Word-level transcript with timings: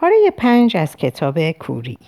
پاره 0.00 0.30
پنج 0.36 0.76
از 0.76 0.96
کتاب 0.96 1.50
کوری. 1.50 1.98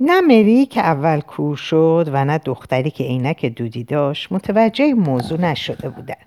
نه 0.00 0.20
مری 0.20 0.66
که 0.66 0.80
اول 0.80 1.20
کور 1.20 1.56
شد 1.56 2.10
و 2.12 2.24
نه 2.24 2.38
دختری 2.38 2.90
که 2.90 3.04
عینک 3.04 3.46
دودی 3.46 3.84
داشت 3.84 4.32
متوجه 4.32 4.94
موضوع 4.94 5.40
نشده 5.40 5.88
بودند. 5.88 6.26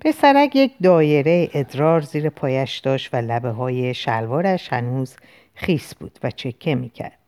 پسرک 0.00 0.56
یک 0.56 0.72
دایره 0.82 1.50
ادرار 1.54 2.00
زیر 2.00 2.30
پایش 2.30 2.78
داشت 2.78 3.14
و 3.14 3.16
لبه 3.16 3.50
های 3.50 3.94
شلوارش 3.94 4.72
هنوز 4.72 5.16
خیس 5.54 5.94
بود 5.94 6.18
و 6.22 6.30
چکه 6.30 6.74
می‌کرد 6.74 7.18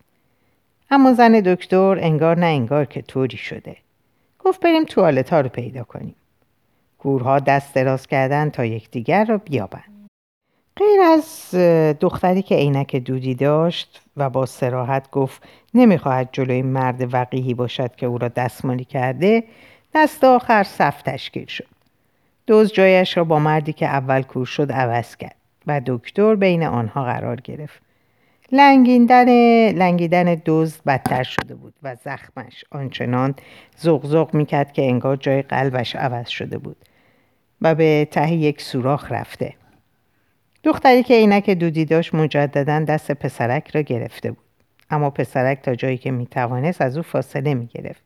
اما 0.90 1.12
زن 1.12 1.32
دکتر 1.32 1.98
انگار 2.00 2.38
نه 2.38 2.46
انگار 2.46 2.84
که 2.84 3.02
طوری 3.02 3.36
شده. 3.36 3.76
گفت 4.38 4.60
بریم 4.60 4.84
توالت 4.84 5.30
ها 5.30 5.40
رو 5.40 5.48
پیدا 5.48 5.84
کنیم. 5.84 6.14
کورها 6.98 7.38
دست 7.38 7.74
دراز 7.74 8.06
کردن 8.06 8.50
تا 8.50 8.64
یکدیگر 8.64 9.24
را 9.24 9.38
بیابند. 9.38 10.01
غیر 10.76 11.00
از 11.00 11.54
دختری 12.00 12.42
که 12.42 12.54
عینک 12.54 12.96
دودی 12.96 13.34
داشت 13.34 14.02
و 14.16 14.30
با 14.30 14.46
سراحت 14.46 15.10
گفت 15.10 15.42
نمی‌خواهد 15.74 16.28
جلوی 16.32 16.62
مرد 16.62 17.14
وقیهی 17.14 17.54
باشد 17.54 17.94
که 17.96 18.06
او 18.06 18.18
را 18.18 18.28
دستمالی 18.28 18.84
کرده 18.84 19.44
دست 19.94 20.24
آخر 20.24 20.62
صف 20.62 21.02
تشکیل 21.02 21.46
شد. 21.46 21.66
دوز 22.46 22.72
جایش 22.72 23.16
را 23.16 23.24
با 23.24 23.38
مردی 23.38 23.72
که 23.72 23.86
اول 23.86 24.22
کور 24.22 24.46
شد 24.46 24.72
عوض 24.72 25.16
کرد 25.16 25.36
و 25.66 25.80
دکتر 25.86 26.34
بین 26.34 26.62
آنها 26.62 27.04
قرار 27.04 27.40
گرفت. 27.40 27.82
لنگیدن 28.52 29.28
لنگیدن 29.72 30.42
دزد 30.46 30.80
بدتر 30.86 31.22
شده 31.22 31.54
بود 31.54 31.74
و 31.82 31.94
زخمش 31.94 32.64
آنچنان 32.70 33.34
زغزغ 33.76 34.34
می‌کرد 34.34 34.72
که 34.72 34.82
انگار 34.82 35.16
جای 35.16 35.42
قلبش 35.42 35.96
عوض 35.96 36.28
شده 36.28 36.58
بود 36.58 36.76
و 37.60 37.74
به 37.74 38.08
ته 38.10 38.32
یک 38.32 38.62
سوراخ 38.62 39.12
رفته. 39.12 39.54
دختری 40.64 41.02
که 41.02 41.14
عینک 41.14 41.50
دودی 41.50 41.84
داشت 41.84 42.14
مجددا 42.14 42.80
دست 42.80 43.12
پسرک 43.12 43.70
را 43.70 43.80
گرفته 43.80 44.30
بود. 44.30 44.44
اما 44.90 45.10
پسرک 45.10 45.62
تا 45.62 45.74
جایی 45.74 45.98
که 45.98 46.10
می‌توانست 46.10 46.82
از 46.82 46.96
او 46.96 47.02
فاصله 47.02 47.54
می‌گرفت. 47.54 48.02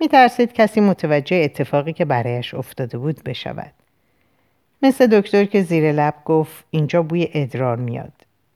میترسید 0.00 0.52
کسی 0.52 0.80
متوجه 0.80 1.36
اتفاقی 1.36 1.92
که 1.92 2.04
برایش 2.04 2.54
افتاده 2.54 2.98
بود 2.98 3.22
بشود. 3.22 3.72
مثل 4.82 5.20
دکتر 5.20 5.44
که 5.44 5.62
زیر 5.62 5.92
لب 5.92 6.14
گفت 6.24 6.64
اینجا 6.70 7.02
بوی 7.02 7.28
ادرار 7.34 7.76
میاد 7.76 8.12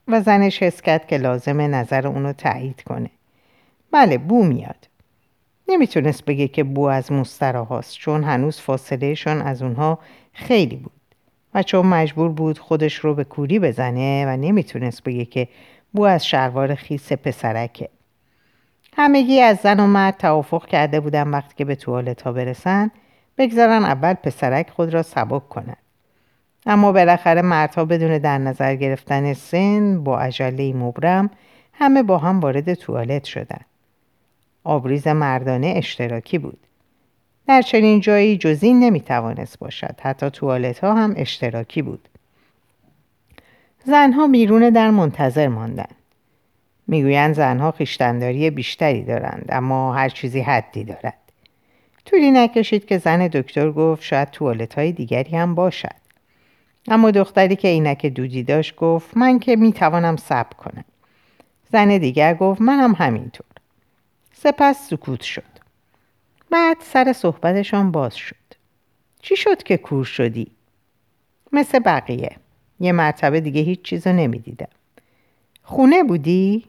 و 0.09 0.21
زنش 0.21 0.63
حس 0.63 0.83
کرد 0.83 1.07
که 1.07 1.17
لازمه 1.17 1.69
نظر 1.69 2.07
اونو 2.07 2.33
تایید 2.33 2.83
کنه. 2.83 3.11
بله 3.93 4.19
بو 4.19 4.45
میاد. 4.45 4.89
نمی‌تونست 5.69 6.25
بگه 6.25 6.49
که 6.49 6.65
بو 6.65 6.83
از 6.83 7.13
مستراهاست 7.13 7.95
چون 7.95 8.25
هنوز 8.25 8.61
فاصلهشان 8.61 9.43
از 9.43 9.63
اونها 9.63 9.99
خیلی 10.33 10.77
بود. 10.77 10.98
و 11.55 11.63
چون 11.63 11.87
مجبور 11.87 12.29
بود 12.29 12.59
خودش 12.59 12.95
رو 12.95 13.15
به 13.15 13.25
کوری 13.25 13.59
بزنه 13.59 14.27
و 14.27 14.37
نمی‌تونست 14.37 15.03
بگه 15.03 15.25
که 15.25 15.49
بو 15.93 16.03
از 16.03 16.27
شلوار 16.27 16.75
خیس 16.75 17.13
پسرکه. 17.13 17.89
همگی 18.97 19.41
از 19.41 19.59
زن 19.59 19.81
و 19.81 19.87
مرد 19.87 20.17
توافق 20.17 20.67
کرده 20.67 21.01
بودن 21.01 21.29
وقتی 21.29 21.55
که 21.57 21.65
به 21.65 21.75
توالت 21.75 22.23
ها 22.23 22.33
برسن 22.33 22.91
بگذارن 23.39 23.85
اول 23.85 24.15
پسرک 24.15 24.71
خود 24.71 24.95
را 24.95 25.03
سبک 25.03 25.49
کنند 25.49 25.77
اما 26.67 26.93
بالاخره 26.93 27.43
مردها 27.43 27.85
بدون 27.85 28.19
در 28.19 28.39
نظر 28.39 28.75
گرفتن 28.75 29.33
سن 29.33 30.05
با 30.05 30.19
عجله 30.19 30.73
مبرم 30.73 31.31
همه 31.73 32.03
با 32.03 32.19
هم 32.19 32.41
وارد 32.41 32.75
توالت 32.75 33.25
شدند 33.25 33.65
آبریز 34.65 35.09
مردانه 35.09 35.75
اشتراکی 35.77 36.39
بود. 36.39 36.68
در 37.49 37.63
چنین 37.63 38.01
جایی 38.01 38.39
جزین 38.39 38.81
نمی‌توانست 38.81 39.59
باشد. 39.59 39.95
حتی 40.01 40.31
توالت 40.31 40.79
ها 40.79 40.95
هم 40.95 41.15
اشتراکی 41.17 41.83
بود. 41.83 42.09
زنها 43.85 44.29
بیرون 44.29 44.71
در 44.71 44.91
منتظر 44.91 45.49
ماندند. 45.49 45.95
می‌گویند 46.87 47.35
زنها 47.35 47.71
خیشتنداری 47.71 48.51
بیشتری 48.51 49.05
دارند 49.05 49.47
اما 49.49 49.95
هر 49.95 50.09
چیزی 50.09 50.41
حدی 50.41 50.85
دارد. 50.85 51.19
طولی 52.05 52.31
نکشید 52.31 52.87
که 52.87 52.99
زن 52.99 53.27
دکتر 53.27 53.71
گفت 53.71 54.03
شاید 54.03 54.31
توالت 54.31 54.75
های 54.75 54.93
دیگری 54.93 55.37
هم 55.37 55.55
باشد. 55.55 55.99
اما 56.89 57.11
دختری 57.11 57.57
که 57.57 57.69
عینک 57.69 58.07
دودی 58.07 58.43
داشت 58.43 58.77
گفت 58.77 59.17
من 59.17 59.39
که 59.39 59.57
می‌توانم 59.57 60.17
صبر 60.17 60.55
کنم. 60.57 60.85
زن 61.73 61.99
دیگر 61.99 62.35
گفت 62.35 62.61
منم 62.61 62.93
همینطور. 62.93 63.47
سپس 64.33 64.89
سکوت 64.91 65.23
شد. 65.23 65.58
بعد 66.51 66.77
سر 66.81 67.13
صحبتشان 67.13 67.91
باز 67.91 68.17
شد 68.17 68.37
چی 69.23 69.37
شد 69.37 69.63
که 69.63 69.77
کور 69.77 70.05
شدی؟ 70.05 70.51
مثل 71.53 71.79
بقیه 71.79 72.37
یه 72.81 72.93
مرتبه 72.93 73.41
دیگه 73.41 73.61
هیچ 73.61 73.83
چیز 73.83 74.07
رو 74.07 74.13
نمی‌دیدم 74.13 74.69
خونه 75.63 76.03
بودی؟ 76.03 76.65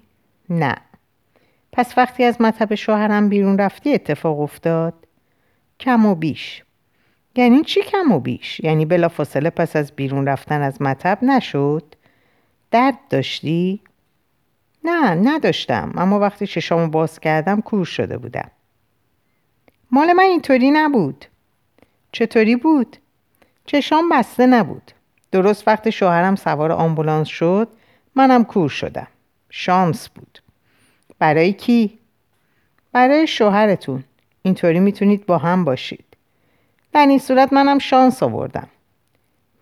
نه 0.49 0.75
پس 1.71 1.97
وقتی 1.97 2.23
از 2.23 2.41
مطب 2.41 2.75
شوهرم 2.75 3.29
بیرون 3.29 3.57
رفتی 3.57 3.93
اتفاق 3.93 4.39
افتاد؟ 4.39 4.93
کم 5.79 6.05
و 6.05 6.15
بیش 6.15 6.63
یعنی 7.35 7.61
چی 7.61 7.81
کم 7.81 8.11
و 8.11 8.19
بیش؟ 8.19 8.59
یعنی 8.59 8.85
بلا 8.85 9.09
فاصله 9.09 9.49
پس 9.49 9.75
از 9.75 9.91
بیرون 9.91 10.27
رفتن 10.27 10.61
از 10.61 10.81
مطب 10.81 11.17
نشد؟ 11.21 11.95
درد 12.71 12.97
داشتی؟ 13.09 13.81
نه 14.83 15.15
نداشتم 15.15 15.93
اما 15.97 16.19
وقتی 16.19 16.47
چشامو 16.47 16.87
باز 16.87 17.19
کردم 17.19 17.61
کور 17.61 17.85
شده 17.85 18.17
بودم 18.17 18.51
مال 19.91 20.13
من 20.13 20.23
اینطوری 20.23 20.71
نبود. 20.71 21.25
چطوری 22.11 22.55
بود؟ 22.55 22.97
چشام 23.65 24.09
بسته 24.09 24.45
نبود. 24.45 24.91
درست 25.31 25.67
وقتی 25.67 25.91
شوهرم 25.91 26.35
سوار 26.35 26.71
آمبولانس 26.71 27.27
شد 27.27 27.67
منم 28.15 28.43
کور 28.43 28.69
شدم. 28.69 29.07
شانس 29.49 30.09
بود. 30.09 30.39
برای 31.19 31.53
کی؟ 31.53 31.99
برای 32.91 33.27
شوهرتون. 33.27 34.03
اینطوری 34.41 34.79
می‌تونید 34.79 35.25
با 35.25 35.37
هم 35.37 35.65
باشید. 35.65 36.05
در 36.93 37.05
این 37.05 37.19
صورت 37.19 37.53
منم 37.53 37.79
شانس 37.79 38.23
آوردم. 38.23 38.67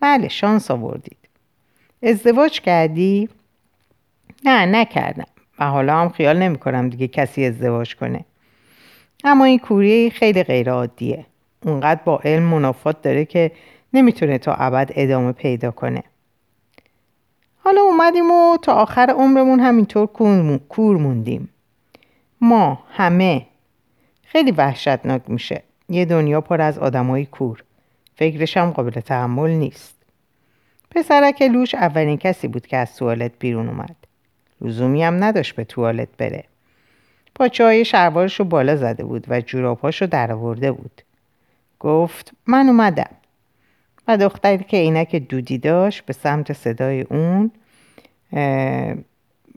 بله 0.00 0.28
شانس 0.28 0.70
آوردید. 0.70 1.18
ازدواج 2.02 2.60
کردی؟ 2.60 3.28
نه 4.44 4.66
نکردم. 4.66 5.26
و 5.58 5.64
حالا 5.64 6.00
هم 6.00 6.08
خیال 6.08 6.38
نمی 6.38 6.58
کنم 6.58 6.88
دیگه 6.88 7.08
کسی 7.08 7.44
ازدواج 7.44 7.96
کنه. 7.96 8.24
اما 9.24 9.44
این 9.44 9.58
کوری 9.58 10.10
خیلی 10.10 10.42
غیر 10.42 10.70
عادیه 10.70 11.26
اونقدر 11.64 12.00
با 12.04 12.20
علم 12.24 12.42
منافات 12.42 13.02
داره 13.02 13.24
که 13.24 13.52
نمی‌تونه 13.92 14.38
تا 14.38 14.54
ابد 14.54 14.92
ادامه 14.94 15.32
پیدا 15.32 15.70
کنه. 15.70 16.02
حالا 17.58 17.80
اومدیم 17.80 18.30
و 18.30 18.56
تا 18.62 18.72
آخر 18.72 19.14
عمرمون 19.18 19.60
همینطور 19.60 20.06
کور 20.68 20.96
موندیم. 20.96 21.48
ما 22.40 22.78
همه. 22.90 23.46
خیلی 24.24 24.50
وحشتناک 24.50 25.22
میشه. 25.26 25.62
یه 25.88 26.04
دنیا 26.04 26.40
پر 26.40 26.60
از 26.60 26.78
آدمای 26.78 27.26
کور. 27.26 27.62
فکرش 28.16 28.56
هم 28.56 28.70
قابل 28.70 29.00
تحمل 29.00 29.50
نیست. 29.50 29.96
پسرک 30.90 31.42
لوش 31.42 31.74
اولین 31.74 32.16
کسی 32.16 32.48
بود 32.48 32.66
که 32.66 32.76
از 32.76 32.96
توالت 32.96 33.32
بیرون 33.38 33.68
اومد. 33.68 33.96
لزومی 34.60 35.02
هم 35.02 35.24
نداشت 35.24 35.56
به 35.56 35.64
توالت 35.64 36.08
بره. 36.18 36.44
پاچه 37.38 37.64
های 37.64 37.84
شلوارش 37.84 38.40
رو 38.40 38.44
بالا 38.44 38.76
زده 38.76 39.04
بود 39.04 39.26
و 39.28 39.40
جورابهاش 39.40 40.02
رو 40.02 40.08
درآورده 40.08 40.72
بود. 40.72 41.02
گفت 41.80 42.32
من 42.46 42.66
اومدم. 42.66 43.10
و 44.08 44.16
دختری 44.16 44.64
که 44.64 44.76
عینک 44.76 45.16
دودی 45.16 45.58
داشت 45.58 46.04
به 46.06 46.12
سمت 46.12 46.52
صدای 46.52 47.00
اون 47.00 47.50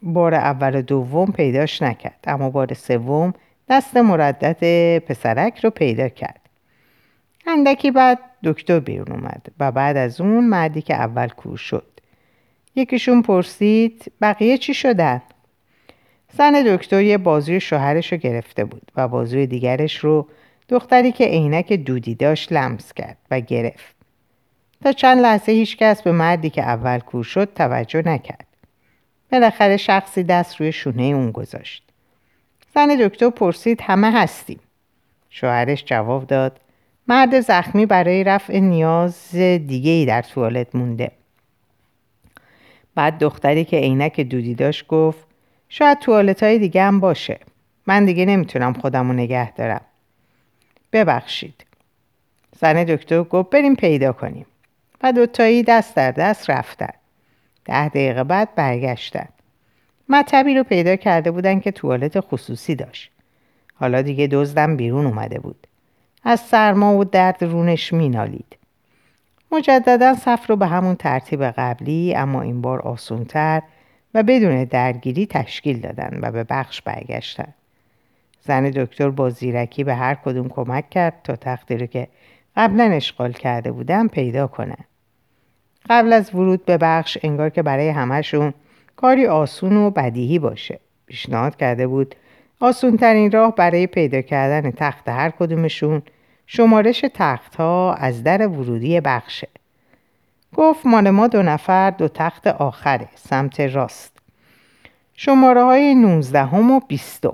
بار 0.02 0.34
اول 0.34 0.75
و 0.75 0.81
دوم 0.81 1.31
پیداش 1.31 1.81
نکرد. 1.81 2.20
اما 2.28 2.50
بار 2.50 2.74
سوم 2.74 3.34
دست 3.70 3.97
مردد 3.97 5.00
پسرک 5.00 5.59
رو 5.59 5.70
پیدا 5.70 6.09
کرد. 6.09 6.40
اندکی 7.47 7.91
بعد 7.91 8.20
دکتر 8.44 8.80
بیرون 8.80 9.12
اومد 9.12 9.47
و 9.59 9.72
بعد 9.72 9.97
از 9.97 10.22
اون 10.22 10.47
مردی 10.47 10.81
که 10.81 10.96
اول 10.96 11.28
کور 11.28 11.58
شد. 11.58 11.88
یکیشون 12.75 13.22
پرسید 13.22 14.11
بقیه 14.22 14.58
چی 14.58 14.73
شدن؟ 14.73 15.22
زن 16.37 16.63
دکتر 16.67 17.01
یه 17.01 17.17
بازوی 17.17 17.59
شوهرش 17.59 18.11
رو 18.11 18.17
گرفته 18.17 18.66
بود 18.66 18.91
و 18.95 19.07
بازوی 19.07 19.47
دیگرش 19.47 19.97
رو 19.97 20.28
دختری 20.69 21.11
که 21.11 21.25
عینک 21.25 21.73
دودی 21.73 22.16
داشت 22.16 22.53
لمس 22.53 22.93
کرد 22.93 23.17
و 23.31 23.39
گرفت. 23.39 23.95
تا 24.83 24.91
چند 24.91 25.19
لحظه 25.19 25.51
هیچ 25.51 25.78
کس 25.78 26.01
به 26.01 26.11
مردی 26.11 26.49
که 26.49 26.61
اول 26.61 26.99
کور 26.99 27.23
شد 27.23 27.53
توجه 27.55 28.01
نکرد. 28.05 28.47
بالاخره 29.31 29.78
شخصی 29.78 30.23
دست 30.23 30.55
روی 30.55 30.72
شونه 30.72 31.03
اون 31.03 31.31
گذاشت. 31.31 31.83
زن 32.73 32.87
دکتر 32.87 33.29
پرسید 33.29 33.81
همه 33.81 34.11
هستیم؟ 34.11 34.59
شوهرش 35.29 35.83
جواب 35.85 36.28
داد 36.28 36.59
مرد 37.07 37.39
زخمی 37.39 37.85
برای 37.85 38.23
رفع 38.23 38.59
نیاز 38.59 39.35
دیگه 39.35 39.91
ای 39.91 40.05
در 40.05 40.22
توالت 40.22 40.75
مونده. 40.75 41.11
بعد 42.95 43.17
دختری 43.17 43.66
که 43.66 43.78
عینک 43.78 44.19
دودی 44.19 44.55
داشت 44.55 44.87
گفت 44.87 45.30
شاید 45.73 46.00
توالت 46.00 46.44
های 46.44 46.59
دیگه 46.59 46.84
هم 46.84 47.00
باشه. 47.00 47.40
من 47.88 48.06
دیگه 48.06 48.26
نمی‌تونم 48.26 48.73
خودم 48.73 49.08
رو 49.08 49.14
نگه 49.14 49.52
دارم. 49.52 49.82
ببخشید. 50.94 51.66
زن 52.59 52.84
دکتر 52.84 53.23
گفت 53.23 53.50
بریم 53.50 53.76
پیدا 53.76 54.14
کنیم. 54.14 54.46
و 55.03 55.12
دوتایی 55.12 55.64
دست 55.64 55.96
در 55.96 56.12
دست 56.12 56.50
رفتن. 56.50 56.94
ده 57.66 57.90
دقیقه 57.90 58.23
بعد 58.23 58.56
برگشتن. 58.56 59.28
مطبی 60.09 60.56
رو 60.56 60.64
پیدا 60.64 60.96
کرده 60.96 61.32
بودن 61.32 61.59
که 61.59 61.72
توالت 61.72 62.20
خصوصی 62.20 62.76
داشت. 62.76 63.12
حالا 63.76 64.02
دیگه 64.02 64.28
دزدم 64.28 64.78
بیرون 64.78 65.06
اومده 65.06 65.40
بود. 65.40 65.67
از 66.24 66.40
سرما 66.40 66.97
و 66.97 67.03
درد 67.03 67.44
رونش 67.44 67.94
مینالید. 67.94 68.58
مجددا 69.52 70.16
صف 70.16 70.50
رو 70.50 70.56
به 70.56 70.67
همون 70.67 70.96
ترتیب 70.96 71.44
قبلی 71.44 72.16
اما 72.16 72.41
این 72.41 72.62
بار 72.62 72.82
آسونتر 72.82 73.62
و 74.13 74.23
بدون 74.23 74.63
درگیری 74.63 75.25
تشکیل 75.25 75.79
دادن 75.79 76.19
و 76.22 76.31
به 76.31 76.43
بخش 76.43 76.81
برگشتن. 76.81 77.53
زن 78.41 78.69
دکتر 78.69 79.09
با 79.09 79.29
زیرکی 79.29 79.84
به 79.84 79.96
هر 79.96 80.16
کدوم 80.16 80.49
کمک 80.49 80.90
کرد 80.90 81.22
تا 81.23 81.35
تختی 81.35 81.78
رو 81.78 81.85
که 81.85 82.08
قبلا 82.55 82.84
اشغال 82.84 83.31
کرده 83.34 83.72
بودن 83.72 84.08
پیدا 84.08 84.47
کنن 84.47 84.85
قبل 85.90 86.13
از 86.13 86.35
ورود 86.35 86.66
به 86.66 86.78
بخش 86.78 87.17
انگار 87.23 87.49
که 87.49 87.61
برای 87.61 87.90
همهشون 87.90 88.53
کاری 88.96 89.28
آسون 89.28 89.78
و 89.78 89.90
بدیهی 89.90 90.40
باشه. 90.40 90.79
پیشنهاد 91.05 91.55
کرده 91.55 91.87
بود 91.87 92.16
آسون 92.59 92.97
ترین 92.97 93.31
راه 93.31 93.55
برای 93.55 93.87
پیدا 93.87 94.22
کردن 94.22 94.72
تخت 94.72 95.09
هر 95.09 95.29
کدومشون 95.29 96.02
شمارش 96.46 97.05
تخت 97.14 97.55
ها 97.55 97.93
از 97.93 98.23
در 98.23 98.47
ورودی 98.47 98.99
بخشه. 98.99 99.47
گفت 100.56 100.86
مال 100.86 101.09
ما 101.09 101.28
دو 101.28 101.44
نفر 101.44 101.92
دو 101.92 102.08
تخت 102.08 102.48
آخره 102.48 103.09
سمت 103.16 103.59
راست. 103.59 104.18
شماره 105.14 105.64
های 105.64 105.96
19 105.96 106.46
هم 106.46 106.72
و 106.72 106.80
20 106.80 107.26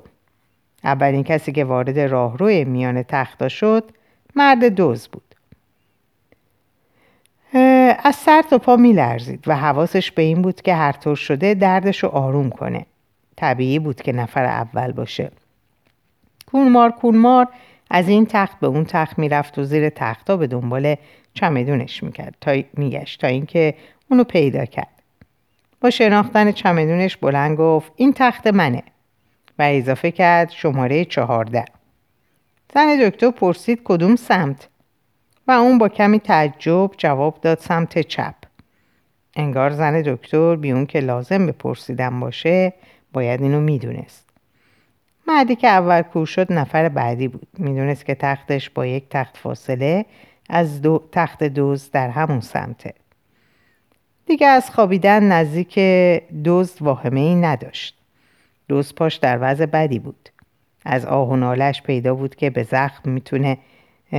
اولین 0.84 1.24
کسی 1.24 1.52
که 1.52 1.64
وارد 1.64 2.00
راهروی 2.00 2.66
میان 2.66 3.04
تختا 3.04 3.48
شد 3.50 3.92
مرد 4.36 4.66
دوز 4.66 5.08
بود. 5.08 5.36
از 8.04 8.16
سر 8.16 8.42
تا 8.42 8.58
پا 8.58 8.76
میلرزید 8.76 9.44
و 9.48 9.56
حواسش 9.56 10.12
به 10.12 10.22
این 10.22 10.42
بود 10.42 10.62
که 10.62 10.74
هر 10.74 10.92
طور 10.92 11.16
شده 11.16 11.54
دردش 11.54 12.04
رو 12.04 12.10
آروم 12.10 12.50
کنه. 12.50 12.86
طبیعی 13.36 13.80
بود 13.80 14.02
که 14.02 14.14
نفر 14.14 14.46
اول 14.46 14.92
باشه. 14.92 15.32
کونمار 16.52 16.92
کونمار 16.92 17.48
از 17.90 18.10
این 18.10 18.26
تخت 18.26 18.60
به 18.60 18.68
اون 18.68 18.86
تخت 18.86 19.20
می‌رفت 19.20 19.58
و 19.58 19.64
زیر 19.64 19.90
تختا 19.90 20.38
به 20.38 20.48
دنبال 20.48 20.96
چمدونش 21.38 22.04
می‌کرد 22.04 22.36
تا 22.42 22.62
میگشت 22.74 23.22
تا 23.22 23.28
اینکه 23.28 23.74
اونو 24.10 24.24
پیدا 24.24 24.66
کرد. 24.66 25.04
با 25.82 25.90
شناختن 25.90 26.52
چمدونش 26.52 27.18
بلند 27.18 27.58
گفت 27.58 27.92
این 27.96 28.14
تخت 28.14 28.48
منه. 28.48 28.84
و 29.60 29.64
اضافه 29.64 30.12
کرد 30.12 30.50
شماره 30.50 31.06
چهارده. 31.06 31.66
زن 32.74 33.10
دکتر 33.10 33.32
پرسید 33.32 33.82
کدوم 33.84 34.16
سمت؟ 34.16 34.68
و 35.48 35.52
اون 35.52 35.78
با 35.78 35.90
کمی 35.90 36.20
تعجب 36.20 36.92
جواب 36.98 37.42
داد 37.42 37.60
سمت 37.60 38.00
چپ. 38.00 38.36
انگار 39.36 39.70
زن 39.70 40.02
دکتر 40.02 40.56
بیون 40.56 40.86
که 40.86 41.00
لازم 41.00 41.48
بپرسیدن 41.48 42.20
باشه 42.20 42.74
باید 43.14 43.42
اینو 43.42 43.60
می‌دونست. 43.62 44.30
مردی 45.28 45.56
که 45.56 45.68
اول 45.68 46.02
کور 46.02 46.26
شد 46.26 46.54
نفر 46.54 46.90
بعدی 46.90 47.28
بود. 47.28 47.48
می‌دونست 47.58 48.06
که 48.06 48.16
تختش 48.16 48.70
با 48.70 48.86
یک 48.86 49.04
تخت 49.10 49.38
فاصله 49.38 50.06
از 50.50 50.82
دو 50.82 51.04
تخت 51.12 51.44
دوز 51.44 51.92
در 51.92 52.10
همون 52.10 52.40
سمته 52.40 52.94
دیگه 54.26 54.48
از 54.48 54.70
خوابیدن 54.70 55.24
نزدیک 55.24 55.80
دزد 56.46 56.82
واهمه 56.82 57.20
ای 57.20 57.36
نداشت. 57.36 57.98
دوز 58.68 58.96
پاش 58.96 59.16
در 59.16 59.38
وضع 59.42 59.66
بدی 59.66 60.00
بود. 60.00 60.30
از 60.86 61.06
آه 61.06 61.30
و 61.30 61.36
نالش 61.36 61.82
پیدا 61.82 62.16
بود 62.16 62.36
که 62.36 62.50
به 62.50 62.64
زخم 62.64 63.10
می‌تونه 63.10 63.58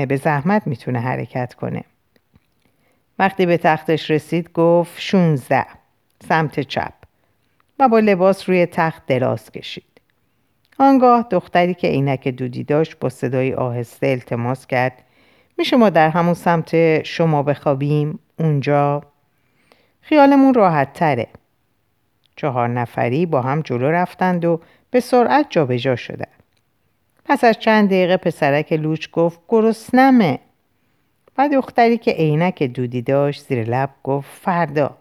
به 0.08 0.16
زحمت 0.16 0.66
می‌تونه 0.66 1.00
حرکت 1.00 1.54
کنه. 1.54 1.84
وقتی 3.19 3.46
به 3.46 3.56
تختش 3.56 4.10
رسید 4.10 4.52
گفت 4.52 5.00
16 5.00 5.66
سمت 6.28 6.60
چپ. 6.60 6.92
و 7.78 7.88
با 7.88 7.98
لباس 7.98 8.48
روی 8.48 8.66
تخت 8.66 9.06
دراز 9.06 9.50
کشید. 9.50 9.84
آنگاه 10.78 11.26
دختری 11.30 11.75
که 11.75 11.88
عینک 11.88 12.28
دودی 12.28 12.64
داشت 12.64 12.98
با 12.98 13.08
صدای 13.08 13.54
آهسته 13.54 14.06
التماس 14.06 14.66
کرد 14.66 15.04
میشه 15.58 15.76
ما 15.76 15.90
در 15.90 16.08
همون 16.08 16.34
سمت 16.34 17.02
شما 17.02 17.43
بخوابیم؟ 17.43 18.19
اونجا. 18.38 19.02
خیالمون 20.00 20.55
راحت 20.55 20.93
تره. 20.93 21.26
چهار 22.37 22.69
نفری 22.69 23.26
با 23.26 23.43
هم 23.43 23.60
جلو 23.60 23.90
رفتند 23.90 24.44
و 24.44 24.60
به 24.90 25.00
سرعت 25.00 25.46
جابجا 25.50 25.96
شدند. 25.96 26.43
پس 27.25 27.44
از 27.44 27.58
چند 27.58 27.88
دقیقه 27.88 28.16
پسرک 28.16 28.72
لوچ 28.72 29.10
گفت 29.10 29.40
گرسنمه. 29.49 30.38
و 31.38 31.49
دختری 31.49 31.99
که 31.99 32.11
عینک 32.11 32.62
دودی 32.62 33.02
داشت 33.02 33.46
زیر 33.46 33.64
لب 33.64 33.90
گفت 34.04 34.28
فردا. 34.43 34.96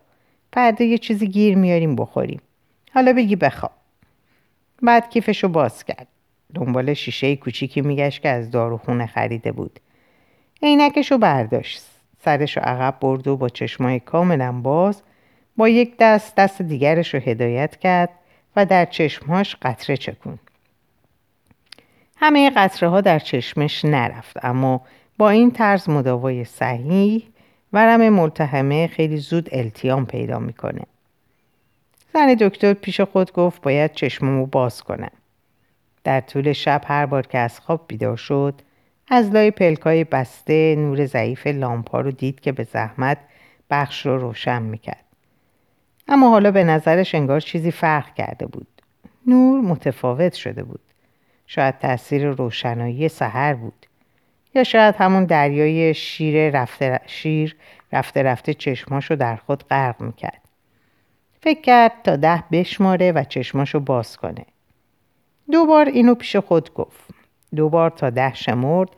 فردا 0.54 0.86
یه 0.86 0.98
چیزی 0.98 1.28
گیر 1.28 1.58
میاریم 1.58 1.96
بخوریم. 1.96 2.42
حالا 2.94 3.14
بگی 3.14 3.36
بخواب. 3.36 3.72
بعد 4.82 5.10
کیفشو 5.10 5.48
باز 5.48 5.84
کرد. 5.84 6.08
دنبال 6.54 6.94
شیشه 6.94 7.36
کوچیکی 7.36 7.82
میگشت 7.82 8.22
که 8.22 8.30
از 8.30 8.52
داروخونه 8.52 9.06
خریده 9.06 9.52
بود. 9.52 9.80
عینکشو 10.64 11.18
برداشت. 11.18 11.82
سرشو 12.20 12.62
عقب 12.62 13.00
برد 13.00 13.28
و 13.28 13.38
با 13.38 13.50
چشمای 13.50 14.00
کاملا 14.00 14.52
باز 14.52 15.02
با 15.58 15.70
یک 15.70 15.96
دست 16.00 16.36
دست 16.36 16.62
دیگرش 16.62 17.14
رو 17.14 17.20
هدایت 17.20 17.76
کرد 17.76 18.10
و 18.56 18.66
در 18.66 18.86
چشمهاش 18.86 19.56
قطره 19.62 19.98
چکون 19.98 20.40
همه 22.18 22.50
قطره 22.50 22.90
ها 22.90 23.02
در 23.02 23.20
چشمش 23.20 23.86
نرفت 23.86 24.46
اما 24.46 24.82
با 25.18 25.30
این 25.30 25.52
طرز 25.52 25.90
مداوای 25.90 26.46
صحیح 26.46 27.24
ورم 27.74 28.10
ملتهمه 28.10 28.88
خیلی 28.88 29.18
زود 29.18 29.50
التیام 29.52 30.06
پیدا 30.06 30.40
می‌کنه. 30.40 30.82
زن 32.14 32.34
دکتر 32.34 32.74
پیش 32.74 33.02
خود 33.02 33.34
گفت 33.34 33.62
باید 33.62 33.94
چشممو 33.94 34.46
باز 34.46 34.84
کنم. 34.84 35.12
در 36.04 36.22
طول 36.22 36.54
شب 36.54 36.82
هر 36.86 37.06
بار 37.06 37.28
که 37.28 37.38
از 37.38 37.60
خواب 37.60 37.86
بیدار 37.88 38.18
شد 38.18 38.62
از 39.10 39.32
لای 39.32 39.52
پلکای 39.52 40.04
بسته 40.04 40.76
نور 40.76 41.06
ضعیف 41.06 41.48
لامپا 41.48 42.02
رو 42.02 42.12
دید 42.12 42.40
که 42.40 42.52
به 42.52 42.64
زحمت 42.64 43.18
بخش 43.70 44.06
رو 44.06 44.18
روشن 44.18 44.62
می‌کرد. 44.62 45.06
اما 46.08 46.30
حالا 46.30 46.52
به 46.52 46.64
نظرش 46.64 47.16
انگار 47.16 47.40
چیزی 47.40 47.72
فرق 47.72 48.14
کرده 48.14 48.46
بود. 48.46 48.68
نور 49.28 49.62
متفاوت 49.62 50.34
شده 50.34 50.64
بود. 50.64 50.80
شاید 51.48 51.78
تاثیر 51.80 52.30
روشنایی 52.30 53.10
سحر 53.10 53.54
بود. 53.54 53.86
یا 54.56 54.64
شاید 54.64 54.96
همون 54.96 55.26
دریای 55.26 55.94
شیر 55.94 56.50
رفته 56.62 57.00
شیر 57.06 57.56
رفته 57.94 58.24
رفته 58.24 58.54
چشماشو 58.54 59.16
در 59.16 59.36
خود 59.36 59.64
غرق 59.64 60.02
می‌کرد. 60.02 60.42
فکر 61.42 61.62
کرد 61.62 61.92
تا 62.04 62.16
ده 62.16 62.44
بشماره 62.52 63.12
و 63.12 63.24
چشماشو 63.24 63.80
باز 63.80 64.18
کنه. 64.18 64.46
دوبار 65.52 65.86
اینو 65.86 66.16
پیش 66.16 66.36
خود 66.36 66.74
گفت. 66.74 67.17
دوبار 67.56 67.90
تا 67.90 68.10
ده 68.10 68.34
شمرد 68.34 68.90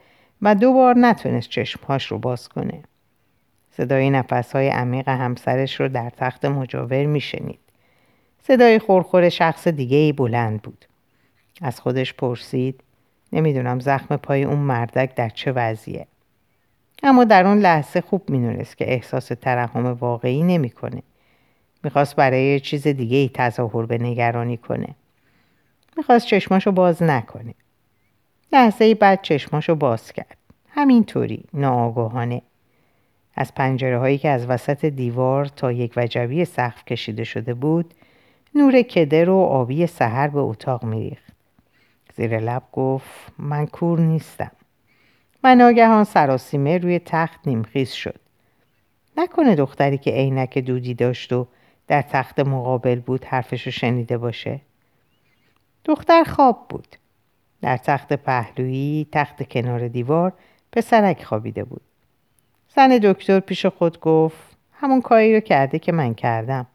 و 0.42 0.54
دوبار 0.54 0.98
نتونست 0.98 1.48
چشمهاش 1.48 2.06
رو 2.06 2.18
باز 2.18 2.48
کنه. 2.48 2.82
صدای 3.70 4.10
نفسهای 4.10 4.68
عمیق 4.68 5.08
همسرش 5.08 5.80
رو 5.80 5.88
در 5.88 6.10
تخت 6.10 6.44
مجاور 6.44 7.06
میشنید. 7.06 7.58
صدای 8.42 8.78
خورخور 8.78 9.28
شخص 9.28 9.68
دیگه 9.68 9.96
ای 9.96 10.12
بلند 10.12 10.62
بود. 10.62 10.84
از 11.62 11.80
خودش 11.80 12.14
پرسید 12.14 12.80
نمی‌دونم 13.32 13.80
زخم 13.80 14.16
پای 14.16 14.44
اون 14.44 14.58
مردک 14.58 15.14
در 15.14 15.28
چه 15.28 15.52
وضعیه؟ 15.52 16.06
اما 17.02 17.24
در 17.24 17.46
اون 17.46 17.58
لحظه 17.58 18.00
خوب 18.00 18.30
می‌دونست 18.30 18.76
که 18.76 18.92
احساس 18.92 19.26
ترحم 19.26 19.86
واقعی 19.86 20.42
نمی‌کنه. 20.42 21.02
می‌خواست 21.84 22.16
برای 22.16 22.60
چیز 22.60 22.86
دیگه 22.88 23.16
ای 23.16 23.30
تظاهر 23.34 23.86
به 23.86 23.98
نگرانی 23.98 24.56
کنه. 24.56 24.88
می‌خواست 25.96 26.26
چشماشو 26.26 26.72
باز 26.72 27.02
نکنه. 27.02 27.54
لحظه 28.52 28.94
بعد 28.94 29.22
چشماشو 29.22 29.74
باز 29.74 30.12
کرد. 30.12 30.36
همینطوری 30.68 31.44
ناآگاهانه. 31.54 32.42
از 33.34 33.54
پنجره 33.54 33.98
هایی 33.98 34.18
که 34.18 34.28
از 34.28 34.46
وسط 34.46 34.84
دیوار 34.84 35.46
تا 35.46 35.72
یک 35.72 35.92
وجبی 35.96 36.44
سقف 36.44 36.84
کشیده 36.84 37.24
شده 37.24 37.54
بود 37.54 37.94
نور 38.54 38.82
کدر 38.82 39.30
و 39.30 39.36
آبی 39.36 39.86
سحر 39.86 40.28
به 40.28 40.40
اتاق 40.40 40.84
میریخت. 40.84 41.32
زیر 42.16 42.40
لب 42.40 42.62
گفت 42.72 43.32
من 43.38 43.66
کور 43.66 44.00
نیستم. 44.00 44.50
و 45.44 45.54
ناگهان 45.54 46.04
سراسیمه 46.04 46.78
روی 46.78 46.98
تخت 46.98 47.40
نیمخیز 47.46 47.90
شد. 47.90 48.20
نکنه 49.16 49.54
دختری 49.54 49.98
که 49.98 50.10
عینک 50.10 50.58
دودی 50.58 50.94
داشت 50.94 51.32
و 51.32 51.46
در 51.86 52.02
تخت 52.02 52.40
مقابل 52.40 53.00
بود 53.00 53.24
حرفشو 53.24 53.70
شنیده 53.70 54.18
باشه. 54.18 54.60
دختر 55.84 56.24
خواب 56.24 56.66
بود. 56.68 56.96
در 57.62 57.76
تخت 57.76 58.12
پهلویی 58.12 59.06
تخت 59.12 59.48
کنار 59.48 59.88
دیوار 59.88 60.32
پسرک 60.72 61.24
خوابیده 61.24 61.64
بود. 61.64 61.82
زن 62.74 62.98
دکتر 63.02 63.40
پیش 63.40 63.66
خود 63.66 64.00
گفت 64.00 64.56
همون 64.72 65.00
کاری 65.00 65.34
رو 65.34 65.40
کرده 65.40 65.78
که 65.78 65.92
من 65.92 66.14
کردم. 66.14 66.66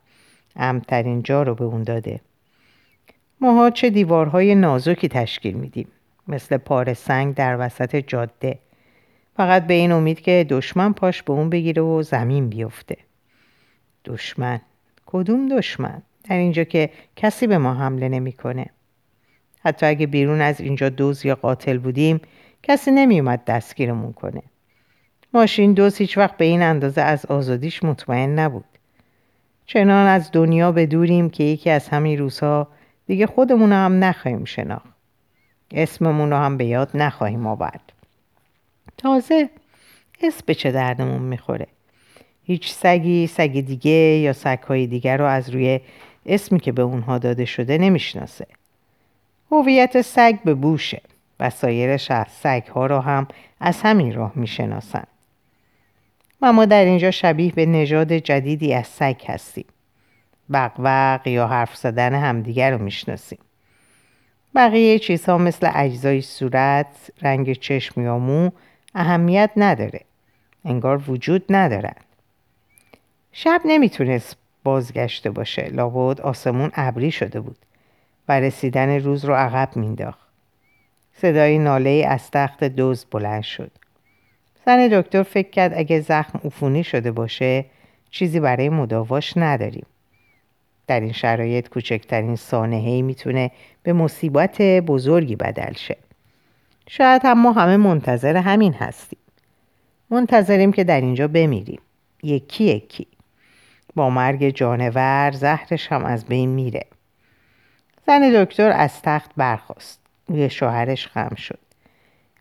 امترین 0.55 1.23
جا 1.23 1.43
رو 1.43 1.55
به 1.55 1.63
اون 1.63 1.83
داده. 1.83 2.19
ماها 3.41 3.69
چه 3.69 3.89
دیوارهای 3.89 4.55
نازکی 4.55 5.07
تشکیل 5.07 5.53
میدیم. 5.53 5.87
مثل 6.27 6.57
پار 6.57 6.93
سنگ 6.93 7.35
در 7.35 7.57
وسط 7.59 7.95
جاده. 7.95 8.59
فقط 9.37 9.67
به 9.67 9.73
این 9.73 9.91
امید 9.91 10.21
که 10.21 10.45
دشمن 10.49 10.93
پاش 10.93 11.23
به 11.23 11.33
اون 11.33 11.49
بگیره 11.49 11.81
و 11.81 12.01
زمین 12.01 12.49
بیفته. 12.49 12.97
دشمن. 14.05 14.61
کدوم 15.05 15.57
دشمن؟ 15.57 16.01
در 16.29 16.35
اینجا 16.37 16.63
که 16.63 16.89
کسی 17.15 17.47
به 17.47 17.57
ما 17.57 17.73
حمله 17.73 18.09
نمی‌کنه. 18.09 18.65
حتی 19.65 19.85
اگه 19.85 20.07
بیرون 20.07 20.41
از 20.41 20.61
اینجا 20.61 20.89
دوز 20.89 21.25
یا 21.25 21.35
قاتل 21.35 21.77
بودیم 21.77 22.21
کسی 22.63 22.91
نمیومد 22.91 23.45
دستگیرمون 23.45 24.13
کنه. 24.13 24.41
ماشین 25.33 25.73
دوز 25.73 25.97
هیچ 25.97 26.17
وقت 26.17 26.37
به 26.37 26.45
این 26.45 26.61
اندازه 26.61 27.01
از 27.01 27.25
آزادیش 27.25 27.83
مطمئن 27.83 28.39
نبود. 28.39 28.65
چنان 29.65 30.07
از 30.07 30.29
دنیا 30.31 30.71
بدوریم 30.71 31.29
که 31.29 31.43
یکی 31.43 31.69
از 31.69 31.89
همین 31.89 32.19
روزها 32.19 32.67
دیگه 33.07 33.27
خودمون 33.27 33.71
هم 33.71 34.03
نخواهیم 34.03 34.45
شناخت. 34.45 34.95
اسممون 35.71 36.29
رو 36.29 36.37
هم 36.37 36.57
به 36.57 36.65
یاد 36.65 36.89
نخواهیم 36.93 37.47
آورد. 37.47 37.93
تازه 38.97 39.49
اسم 40.23 40.43
به 40.45 40.55
چه 40.55 40.71
دردمون 40.71 41.21
می‌خوره. 41.21 41.67
هیچ 42.43 42.71
سگی 42.71 43.27
سگ 43.27 43.59
دیگه 43.59 43.91
یا 43.91 44.33
سگهای 44.33 44.87
دیگر 44.87 45.17
رو 45.17 45.25
از 45.25 45.49
روی 45.49 45.79
اسمی 46.25 46.59
که 46.59 46.71
به 46.71 46.81
اونها 46.81 47.17
داده 47.17 47.45
شده 47.45 47.77
نمی‌شناسه. 47.77 48.47
هویت 49.61 50.01
سگ 50.01 50.39
به 50.43 50.53
بوشه 50.53 51.01
و 51.39 51.49
سایر 51.49 51.97
سگ 51.97 52.63
ها 52.75 52.85
را 52.85 53.01
هم 53.01 53.27
از 53.59 53.81
همین 53.81 54.13
راه 54.13 54.31
می‌شناسن 54.35 55.03
و 56.41 56.53
ما 56.53 56.65
در 56.65 56.85
اینجا 56.85 57.11
شبیه 57.11 57.51
به 57.51 57.65
نژاد 57.65 58.13
جدیدی 58.13 58.73
از 58.73 58.87
سگ 58.87 59.21
هستیم 59.27 59.65
بقوق 60.53 61.27
یا 61.27 61.47
حرف 61.47 61.75
زدن 61.75 62.13
همدیگر 62.13 62.71
رو 62.71 62.77
می‌شناسیم 62.77 63.39
بقیه 64.55 64.99
چیزها 64.99 65.37
مثل 65.37 65.71
اجزای 65.73 66.21
صورت، 66.21 67.11
رنگ 67.21 67.53
چشم 67.53 68.01
یا 68.01 68.17
مو 68.17 68.49
اهمیت 68.95 69.51
نداره. 69.57 70.01
انگار 70.65 71.11
وجود 71.11 71.45
ندارن. 71.49 71.95
شب 73.31 73.61
نمی‌تونست 73.65 74.37
بازگشته 74.63 75.29
باشه. 75.29 75.63
لابد 75.63 76.21
آسمون 76.21 76.71
ابری 76.73 77.11
شده 77.11 77.39
بود 77.39 77.57
و 78.29 78.39
رسیدن 78.39 78.99
روز 78.99 79.25
رو 79.25 79.33
عقب 79.33 79.75
مینداخت. 79.75 80.27
صدای 81.13 81.59
ناله 81.59 82.05
از 82.09 82.31
تخت 82.31 82.63
دوز 82.63 83.05
بلند 83.11 83.43
شد. 83.43 83.71
زن 84.65 84.87
دکتر 84.87 85.23
فکر 85.23 85.49
کرد 85.49 85.73
اگه 85.75 85.99
زخم 85.99 86.39
عفونی 86.43 86.83
شده 86.83 87.11
باشه 87.11 87.65
چیزی 88.09 88.39
برای 88.39 88.69
مداواش 88.69 89.37
نداریم. 89.37 89.85
در 90.87 90.99
این 90.99 91.11
شرایط 91.11 91.69
کوچکترین 91.69 92.35
سانحه‌ای 92.35 93.01
می‌تونه 93.01 93.51
به 93.83 93.93
مصیبت 93.93 94.61
بزرگی 94.61 95.35
بدل 95.35 95.73
شه. 95.73 95.97
شاید 96.89 97.21
هم 97.25 97.41
ما 97.41 97.51
همه 97.51 97.77
منتظر 97.77 98.37
همین 98.37 98.73
هستیم. 98.73 99.19
منتظریم 100.09 100.71
که 100.71 100.83
در 100.83 101.01
اینجا 101.01 101.27
بمیریم. 101.27 101.81
یکی 102.23 102.63
یکی. 102.63 103.07
با 103.95 104.09
مرگ 104.09 104.49
جانور 104.49 105.31
زهرش 105.31 105.91
هم 105.91 106.05
از 106.05 106.25
بین 106.25 106.49
میره. 106.49 106.85
زن 108.07 108.43
دکتر 108.43 108.71
از 108.71 109.01
تخت 109.01 109.31
برخواست. 109.37 109.99
روی 110.27 110.49
شوهرش 110.49 111.07
خم 111.07 111.35
شد. 111.35 111.59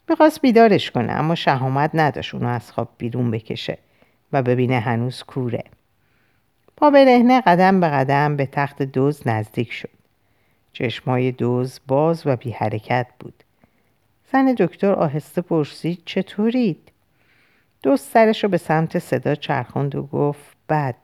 می‌خواست 0.09 0.41
بیدارش 0.41 0.91
کنه 0.91 1.13
اما 1.13 1.35
شهامت 1.35 1.91
نداشت 1.95 2.35
اونو 2.35 2.49
از 2.49 2.73
خواب 2.73 2.89
بیرون 2.99 3.31
بکشه 3.31 3.79
و 4.33 4.43
ببینه 4.43 4.81
هنوز 4.81 5.23
کوره. 5.23 5.65
پا 6.77 6.91
برهنه 6.91 7.41
قدم 7.41 7.81
به 7.81 7.89
قدم 7.89 8.37
به 8.37 8.47
تخت 8.47 8.83
دوز 8.83 9.29
نزدیک 9.29 9.73
شد. 9.73 9.91
چشمای 10.73 11.33
دوز 11.33 11.81
باز 11.87 12.27
و 12.27 12.37
بی 12.37 12.51
حرکت 12.51 13.07
بود. 13.19 13.45
زن 14.33 14.55
دکتر 14.59 14.93
آهسته 14.93 15.43
پرسید 15.43 16.03
چطورید؟ 16.05 16.93
دوست 17.83 18.13
سرش 18.13 18.45
رو 18.45 18.51
به 18.51 18.59
سمت 18.59 18.99
صدا 18.99 19.35
چرخاند 19.35 19.95
و 19.95 20.03
گفت 20.03 20.57
بد 20.69 20.97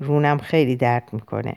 رونم 0.00 0.38
خیلی 0.38 0.76
درد 0.76 1.08
می‌کنه. 1.12 1.56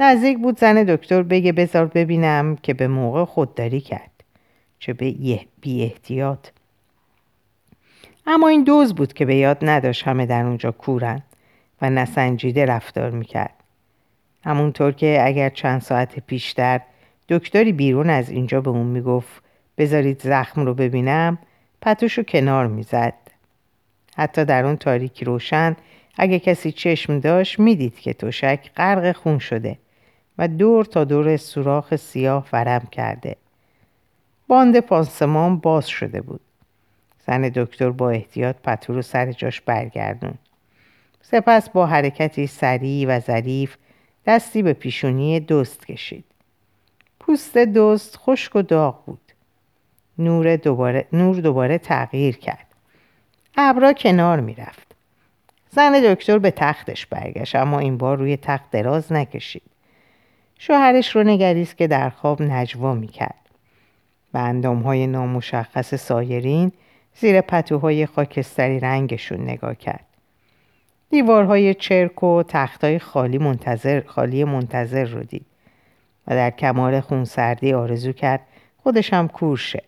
نزدیک 0.00 0.38
بود 0.38 0.58
زن 0.58 0.82
دکتر 0.82 1.22
بگه 1.22 1.52
بذار 1.52 1.86
ببینم 1.86 2.56
که 2.56 2.74
به 2.74 2.88
موقع 2.88 3.24
خودداری 3.24 3.80
کرد. 3.80 4.10
چه 4.78 4.92
به 4.92 5.14
بی 5.60 5.82
احتیاط. 5.82 6.48
اما 8.26 8.48
این 8.48 8.64
دوز 8.64 8.94
بود 8.94 9.12
که 9.12 9.24
به 9.24 9.36
یاد 9.36 9.58
نداشت 9.62 10.08
همه 10.08 10.26
در 10.26 10.44
اونجا 10.44 10.70
کورن. 10.70 11.22
و 11.82 11.90
نسنجیده 11.90 12.66
رفتار 12.66 13.10
می‌کرد. 13.10 13.54
همونطور 14.44 14.92
که 14.92 15.20
اگر 15.24 15.48
چند 15.48 15.80
ساعت 15.80 16.18
پیشتر 16.18 16.80
دکتری 17.28 17.72
بیرون 17.72 18.10
از 18.10 18.30
اینجا 18.30 18.60
به 18.60 18.70
اون 18.70 18.86
می‌گفت 18.86 19.42
بذارید 19.78 20.22
زخم 20.22 20.60
رو 20.66 20.74
ببینم 20.74 21.38
پتوش 21.82 22.18
رو 22.18 22.24
کنار 22.24 22.66
می‌زد. 22.66 23.14
حتی 24.16 24.44
در 24.44 24.64
اون 24.64 24.76
تاریکی 24.76 25.24
روشن 25.24 25.76
اگه 26.18 26.38
کسی 26.38 26.72
چشم 26.72 27.18
داشت 27.18 27.58
می‌دید 27.58 27.98
که 27.98 28.12
توشک 28.12 28.70
غرق 28.76 29.16
خون 29.16 29.38
شده 29.38 29.78
و 30.40 30.48
دور 30.48 30.84
تا 30.84 31.04
دور 31.04 31.36
سوراخ 31.36 31.96
سیاه 31.96 32.46
ورم 32.52 32.86
کرده. 32.92 33.36
باند 34.48 34.80
پانسمان 34.80 35.58
باز 35.58 35.88
شده 35.88 36.20
بود. 36.20 36.40
زن 37.26 37.40
دکتر 37.48 37.90
با 37.90 38.10
احتیاط 38.10 38.56
پتو 38.56 38.94
رو 38.94 39.02
سر 39.02 39.32
جاش 39.32 39.60
برگردوند. 39.60 40.38
سپس 41.22 41.70
با 41.70 41.86
حرکتی 41.86 42.46
سریع 42.46 43.08
و 43.08 43.20
ظریف 43.20 43.76
دستی 44.26 44.62
به 44.62 44.72
پیشونی 44.72 45.40
دوست 45.40 45.86
کشید. 45.86 46.24
پوست 47.20 47.58
دوست 47.58 48.16
خشک 48.16 48.56
و 48.56 48.62
داغ 48.62 49.04
بود. 49.04 49.32
نور 50.18 50.56
دوباره, 50.56 51.06
نور 51.12 51.36
دوباره 51.36 51.78
تغییر 51.78 52.36
کرد. 52.36 52.66
ابرا 53.56 53.92
کنار 53.92 54.40
می‌رفت. 54.40 54.94
زن 55.70 55.92
دکتر 55.92 56.38
به 56.38 56.50
تختش 56.50 57.06
برگشت 57.06 57.54
اما 57.54 57.78
این 57.78 57.98
بار 57.98 58.18
روی 58.18 58.36
تخت 58.36 58.70
دراز 58.70 59.12
نکشید. 59.12 59.69
شوهرش 60.62 61.16
رو 61.16 61.22
نگریست 61.22 61.76
که 61.76 61.86
در 61.86 62.10
خواب 62.10 62.42
نجوا 62.42 62.94
می‌کرد. 62.94 63.48
به 64.32 64.38
اندامهای 64.38 65.06
نامشخص 65.06 65.94
سایرین 65.94 66.72
زیر 67.14 67.40
پتوهای 67.40 68.06
خاکستری 68.06 68.80
رنگشون 68.80 69.40
نگاه 69.40 69.74
کرد. 69.74 70.04
دیوارهای 71.10 71.74
چرک 71.74 72.22
و 72.22 72.42
تختای 72.42 72.98
خالی 72.98 73.38
منتظر, 73.38 74.02
خالی 74.06 74.44
منتظر 74.44 75.04
رو 75.04 75.22
دید 75.22 75.46
و 76.26 76.34
در 76.34 76.50
کمال 76.50 77.00
خونسردی 77.00 77.72
آرزو 77.72 78.12
کرد 78.12 78.40
خودش 78.82 79.12
هم 79.12 79.28
کورشه 79.28 79.82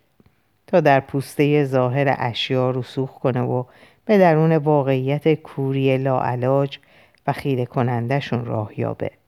تا 0.67 0.81
در 0.81 1.00
پوسته 1.00 1.64
ظاهر 1.64 2.14
اشیا 2.19 2.71
رسوخ 2.71 3.11
کنه 3.19 3.41
و 3.41 3.64
به 4.05 4.19
درون 4.19 4.57
واقعیت 4.57 5.35
کوری 5.35 5.99
لاعلاج 5.99 6.79
و 7.26 7.33
خیره 7.33 7.67
کنندشون 7.67 8.45
راه 8.45 8.81
یابه. 8.81 9.22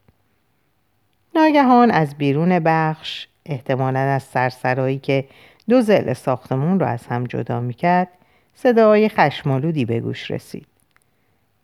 ناگهان 1.34 1.90
از 1.90 2.14
بیرون 2.14 2.58
بخش 2.58 3.26
احتمالا 3.46 3.98
از 3.98 4.22
سرسرایی 4.22 4.98
که 4.98 5.24
دو 5.68 5.80
زل 5.80 6.12
ساختمون 6.12 6.80
رو 6.80 6.86
از 6.86 7.06
هم 7.06 7.24
جدا 7.24 7.60
می‌کرد 7.60 8.08
صدای 8.54 9.08
خشمالودی 9.08 9.84
به 9.84 10.00
گوش 10.00 10.30
رسید. 10.30 10.66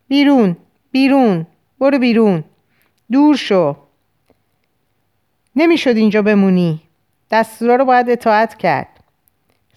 بیرون 0.07 0.57
بیرون 0.91 1.47
برو 1.79 1.99
بیرون 1.99 2.43
دور 3.11 3.35
شو. 3.35 3.75
نمی‌شد 5.55 5.95
اینجا 5.95 6.21
بمونی. 6.21 6.81
دستورا 7.31 7.75
رو 7.75 7.85
باید 7.85 8.09
اطاعت 8.09 8.57
کرد. 8.57 8.87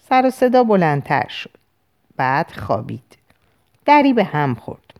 سر 0.09 0.25
و 0.25 0.29
صدا 0.29 0.63
بلندتر 0.63 1.27
شد. 1.27 1.57
بعد 2.17 2.51
خوابید. 2.51 3.17
دری 3.85 4.13
به 4.13 4.23
هم 4.23 4.55
خورد. 4.55 4.93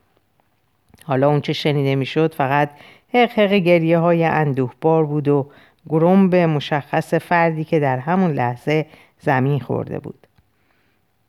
حالا 1.04 1.30
اونچه 1.30 1.54
شنیده 1.54 1.96
می‌شد 1.96 2.34
فقط 2.34 2.70
حق 3.16 3.40
حق 3.40 3.54
گریه 3.54 3.98
های 3.98 4.24
اندوه 4.24 4.74
بار 4.82 5.06
بود 5.06 5.28
و 5.28 5.52
به 6.30 6.46
مشخص 6.46 7.14
فردی 7.14 7.64
که 7.64 7.80
در 7.80 8.00
همون 8.00 8.32
لحظه 8.32 8.86
زمین 9.20 9.60
خورده 9.60 10.00
بود 10.00 10.28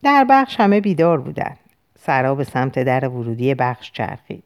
در 0.03 0.27
بخش 0.31 0.61
همه 0.61 0.81
بیدار 0.81 1.21
بودند 1.21 1.59
سرا 1.99 2.35
به 2.35 2.45
سمت 2.45 2.79
در 2.79 3.09
ورودی 3.09 3.55
بخش 3.55 3.93
چرخید. 3.93 4.43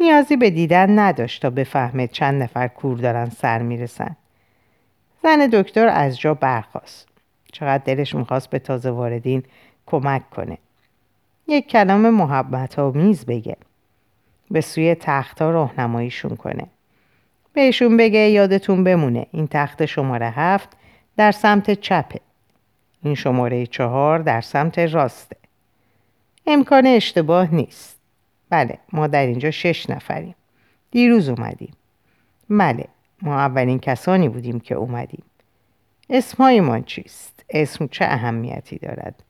نیازی 0.00 0.36
به 0.36 0.50
دیدن 0.50 0.98
نداشت 0.98 1.42
تا 1.42 1.50
بفهمه 1.50 2.06
چند 2.06 2.42
نفر 2.42 2.68
کور 2.68 2.98
دارن 2.98 3.28
سر 3.28 3.62
می‌رسن. 3.62 4.16
زن 5.22 5.46
دکتر 5.52 5.88
از 5.88 6.18
جا 6.18 6.34
برخواست. 6.34 7.08
چقدر 7.52 7.84
دلش 7.84 8.14
می‌خواست 8.14 8.50
به 8.50 8.58
تازه 8.58 8.90
واردین 8.90 9.42
کمک 9.86 10.30
کنه. 10.30 10.58
یک 11.48 11.68
کلام 11.68 12.10
محبت 12.10 12.78
میز 12.78 13.26
بگه. 13.26 13.56
به 14.50 14.60
سوی 14.60 14.94
تختها 14.94 15.50
راهنماییشون 15.50 16.36
کنه. 16.36 16.66
بهشون 17.52 17.96
بگه 17.96 18.18
یادتون 18.18 18.84
بمونه 18.84 19.26
این 19.32 19.46
تخت 19.46 19.86
شماره 19.86 20.30
هفت 20.30 20.68
در 21.16 21.32
سمت 21.32 21.70
چپه. 21.70 22.20
این 23.02 23.14
شماره 23.14 23.66
چهار 23.66 24.18
در 24.18 24.40
سمت 24.40 24.78
راسته. 24.78 25.36
امکان 26.46 26.86
اشتباه 26.86 27.54
نیست. 27.54 27.96
بله 28.50 28.78
ما 28.92 29.06
در 29.06 29.26
اینجا 29.26 29.50
شش 29.50 29.90
نفریم. 29.90 30.34
دیروز 30.90 31.28
اومدیم. 31.28 31.72
بله 32.50 32.84
ما 33.22 33.38
اولین 33.40 33.78
کسانی 33.78 34.28
بودیم 34.28 34.60
که 34.60 34.74
اومدیم. 34.74 35.22
اسمهایمان 36.10 36.82
چیست؟ 36.82 37.44
اسم 37.50 37.86
چه 37.86 38.04
اهمیتی 38.04 38.78
دارد؟ 38.78 39.22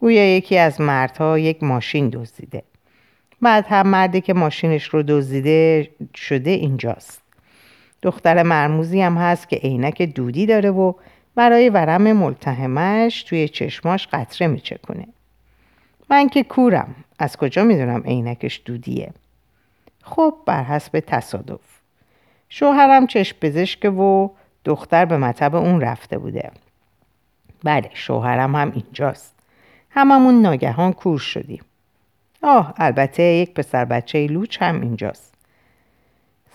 گویا 0.00 0.36
یکی 0.36 0.58
از 0.58 0.80
مردها 0.80 1.38
یک 1.38 1.62
ماشین 1.62 2.08
دزدیده. 2.08 2.62
بعد 3.44 3.66
هم 3.68 3.88
مردی 3.88 4.20
که 4.20 4.34
ماشینش 4.34 4.84
رو 4.84 5.02
دزدیده 5.02 5.90
شده 6.14 6.50
اینجاست. 6.50 7.22
دختر 8.02 8.42
مرموزی 8.42 9.00
هم 9.00 9.16
هست 9.16 9.48
که 9.48 9.56
عینک 9.56 10.02
دودی 10.02 10.46
داره 10.46 10.70
و 10.70 10.92
برای 11.34 11.68
ورم 11.68 12.12
ملتهمش 12.12 13.22
توی 13.22 13.48
چشماش 13.48 14.08
قطره 14.12 14.46
میچکونه. 14.46 15.06
من 16.10 16.28
که 16.28 16.42
کورم. 16.42 16.94
از 17.18 17.36
کجا 17.36 17.64
می‌دونم 17.64 18.02
عینکش 18.02 18.62
دودیه؟ 18.64 19.12
خب 20.02 20.34
بر 20.46 20.62
حسب 20.62 21.00
تصادف. 21.06 21.60
شوهرم 22.48 23.06
چشم 23.06 23.36
پزشک 23.40 23.84
و 23.84 24.28
دختر 24.64 25.04
به 25.04 25.16
مطب 25.16 25.54
اون 25.54 25.80
رفته 25.80 26.18
بوده. 26.18 26.50
بله 27.64 27.90
شوهرم 27.94 28.56
هم 28.56 28.72
اینجاست. 28.74 29.34
هممون 29.90 30.42
ناگهان 30.42 30.92
کور 30.92 31.18
شدیم. 31.18 31.62
آه 32.44 32.74
البته 32.76 33.22
یک 33.22 33.54
پسر 33.54 33.84
بچه 33.84 34.26
لوچ 34.26 34.62
هم 34.62 34.80
اینجاست. 34.80 35.34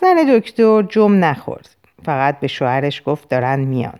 زن 0.01 0.15
دکتر 0.37 0.81
جم 0.81 1.25
نخورد. 1.25 1.75
فقط 2.05 2.39
به 2.39 2.47
شوهرش 2.47 3.01
گفت 3.05 3.29
دارن 3.29 3.59
میان. 3.59 3.99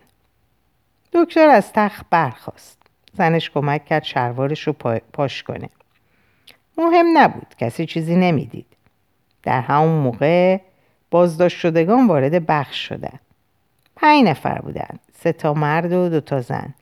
دکتر 1.12 1.48
از 1.48 1.72
تخت 1.72 2.06
برخواست 2.10 2.82
زنش 3.12 3.50
کمک 3.50 3.84
کرد 3.84 4.04
شلوارش 4.04 4.66
رو 4.66 4.72
پاش 5.12 5.42
کنه. 5.42 5.68
مهم 6.78 7.06
نبود 7.18 7.54
کسی 7.58 7.86
چیزی 7.86 8.16
نمی‌دید. 8.16 8.66
در 9.42 9.60
همون 9.60 9.98
موقع 10.02 10.58
بازداشت 11.10 11.58
شدگان 11.58 12.06
وارد 12.06 12.46
بخش 12.46 12.88
شدن. 12.88 13.18
پنج 13.96 14.24
نفر 14.24 14.58
بودن 14.58 14.98
سه 15.14 15.32
تا 15.32 15.54
مرد 15.54 15.92
و 15.92 16.08
دو 16.08 16.20
تا 16.20 16.40
زن. 16.40 16.74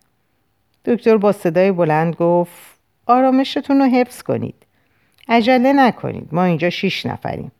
دکتر 0.84 1.16
با 1.16 1.32
صدای 1.32 1.72
بلند 1.72 2.14
گفت 2.14 2.78
آرامشتون 3.06 3.78
رو 3.78 3.84
حفظ 3.84 4.22
کنید. 4.22 4.64
عجله 5.28 5.72
نکنید. 5.72 6.28
ما 6.32 6.44
اینجا 6.44 6.70
شیش 6.70 7.06
نفریم. 7.06 7.52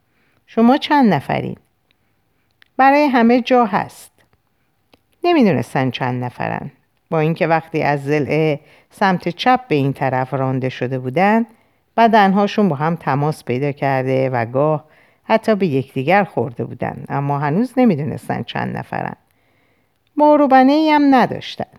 شما 0.46 0.76
چند 0.76 1.14
نفرین؟ 1.14 1.56
برای 2.76 3.06
همه 3.06 3.40
جا 3.40 3.64
هست. 3.64 4.10
نمی‌دونستن 5.25 5.90
چند 5.90 6.25
نفرن. 6.25 6.70
با 7.10 7.20
اینکه 7.20 7.46
وقتی 7.46 7.82
از 7.82 8.04
زلعه 8.04 8.60
سمت 8.90 9.28
چپ 9.28 9.60
به 9.68 9.75
این 9.75 9.92
طرف 9.92 10.34
رانده 10.34 10.68
شده 10.68 10.98
بودن 10.98 11.46
بدنهاشون 11.96 12.68
با 12.68 12.76
هم 12.76 12.96
تماس 12.96 13.44
پیدا 13.44 13.72
کرده 13.72 14.30
و 14.30 14.44
گاه 14.44 14.84
حتی 15.25 15.54
به 15.54 15.66
یکدیگر 15.66 16.25
خورده 16.25 16.64
بودن. 16.64 17.04
اما 17.08 17.38
هنوز 17.38 17.72
نمی‌دونستن 17.76 18.42
چند 18.42 18.76
نفرن. 18.76 19.16
ماروبنه 20.16 20.72
ای 20.72 20.90
هم 20.90 21.14
نداشتن. 21.14 21.78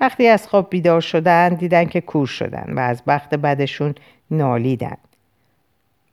وقتی 0.00 0.28
از 0.28 0.48
خواب 0.48 0.70
بیدار 0.70 1.00
شدن 1.00 1.48
دیدن 1.48 1.84
که 1.84 2.00
کور 2.00 2.26
شدن 2.26 2.72
و 2.76 2.78
از 2.78 3.02
بخت 3.04 3.34
بدشون 3.34 3.94
نالیدن. 4.32 4.96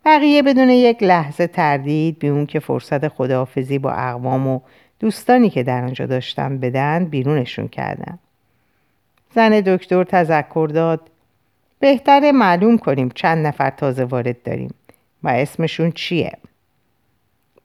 بقیه 0.05 0.43
بدون 0.43 0.69
یک 0.69 1.03
لحظه 1.03 1.47
تردید 1.47 2.19
به 2.19 2.27
اون 2.27 2.45
که 2.45 2.59
فرصت 2.59 3.07
خداحافظی 3.07 3.79
با 3.79 3.91
اقوام 3.91 4.47
و 4.47 4.59
دوستانی 4.99 5.49
که 5.49 5.63
در 5.63 5.83
آنجا 5.83 6.05
داشتن 6.05 6.57
بدن 6.57 7.05
بیرونشون 7.05 7.67
کردن. 7.67 8.19
زن 9.35 9.49
دکتر 9.49 10.03
تذکر 10.03 10.69
داد 10.73 11.09
بهتره 11.79 12.31
معلوم 12.31 12.77
کنیم 12.77 13.09
چند 13.15 13.47
نفر 13.47 13.69
تازه 13.69 14.03
وارد 14.03 14.43
داریم 14.43 14.73
و 15.23 15.29
اسمشون 15.29 15.91
چیه. 15.91 16.37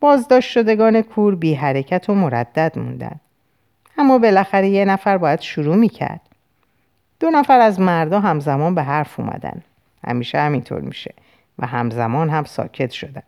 بازداشت 0.01 0.51
شدگان 0.51 1.03
کور 1.03 1.35
بی 1.35 1.55
حرکت 1.55 2.11
و 2.11 2.15
مردد 2.15 2.79
موندن. 2.79 3.21
اما 3.99 4.19
بالاخره 4.19 4.69
یه 4.69 4.85
نفر 4.85 5.19
باید 5.19 5.41
شروع 5.41 5.77
می‌کرد. 5.77 6.21
دو 7.21 7.31
نفر 7.31 7.61
از 7.61 7.81
مردا 7.81 8.21
همزمان 8.21 8.75
به 8.75 8.83
حرف 8.83 9.21
اومدن. 9.21 9.63
همیشه 10.07 10.39
همینطور 10.39 10.81
میشه 10.81 11.15
و 11.59 11.67
همزمان 11.67 12.31
هم 12.31 12.45
ساکت 12.45 12.91
شدن. 12.91 13.23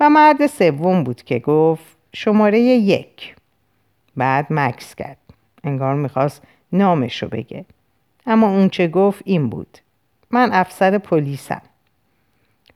و 0.00 0.10
مرد 0.10 0.46
سوم 0.46 1.04
بود 1.04 1.22
که 1.22 1.38
گفت 1.38 1.96
شماره 2.12 2.60
یک. 2.60 3.34
بعد 4.16 4.46
مکس 4.50 4.94
کرد. 4.94 5.16
انگار 5.64 5.94
می‌خواست 5.94 6.42
نامشو 6.72 7.28
بگه. 7.28 7.64
اما 8.26 8.50
اون 8.50 8.68
چه 8.68 8.88
گفت 8.88 9.22
این 9.24 9.48
بود. 9.48 9.78
من 10.30 10.52
افسر 10.52 10.98
پلیسم. 10.98 11.62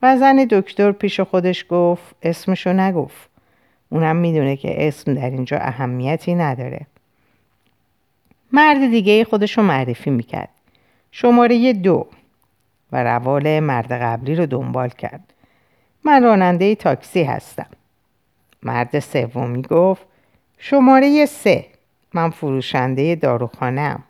و 0.03 0.17
زن 0.17 0.47
دکتر 0.51 0.93
پیش 0.93 1.21
خودش 1.21 1.67
گفت 1.69 2.15
اسمشو 2.23 2.73
نگفت. 2.73 3.31
اونم 3.89 4.17
می‌دونه 4.17 4.57
که 4.57 4.89
اسم 4.89 5.15
در 5.15 5.31
اینجا 5.31 5.59
اهمیتی 5.59 6.35
نداره. 6.35 6.87
مرد 8.53 8.91
دیگه 8.91 9.25
خودشو 9.25 9.63
معرفی 9.63 10.11
می‌کرد. 10.11 10.49
شماره 11.11 11.73
دو. 11.73 12.07
و 12.93 13.05
روال 13.05 13.61
مرد 13.61 13.93
قبلی 13.93 14.35
رو 14.35 14.47
دنبال 14.47 14.89
کرد. 14.89 15.33
من 16.05 16.23
راننده 16.23 16.75
تاکسی 16.75 17.23
هستم. 17.23 17.67
مرد 18.63 18.99
سومی 18.99 19.63
گفت 19.63 20.07
شماره 20.59 21.27
سه. 21.27 21.67
من 22.15 22.31
فروشنده 22.31 23.15
داروخانهام. 23.15 24.03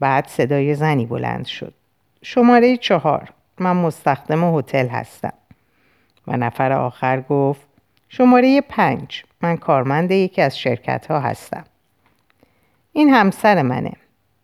بعد 0.00 0.26
صدای 0.26 0.74
زنی 0.74 1.06
بلند 1.06 1.46
شد. 1.46 1.74
شماره 2.22 2.76
چهار. 2.76 3.32
من 3.58 3.76
مستخدم 3.76 4.58
هتل 4.58 4.88
هستم. 4.88 5.32
و 6.26 6.36
نفر 6.36 6.72
آخر 6.72 7.20
گفت 7.20 7.60
شماره 8.08 8.60
پنج. 8.60 9.24
من 9.42 9.56
کارمند 9.56 10.10
یکی 10.10 10.42
از 10.42 10.58
شرکت 10.58 11.06
ها 11.06 11.20
هستم. 11.20 11.64
این 12.92 13.14
همسر 13.14 13.62
منه. 13.62 13.92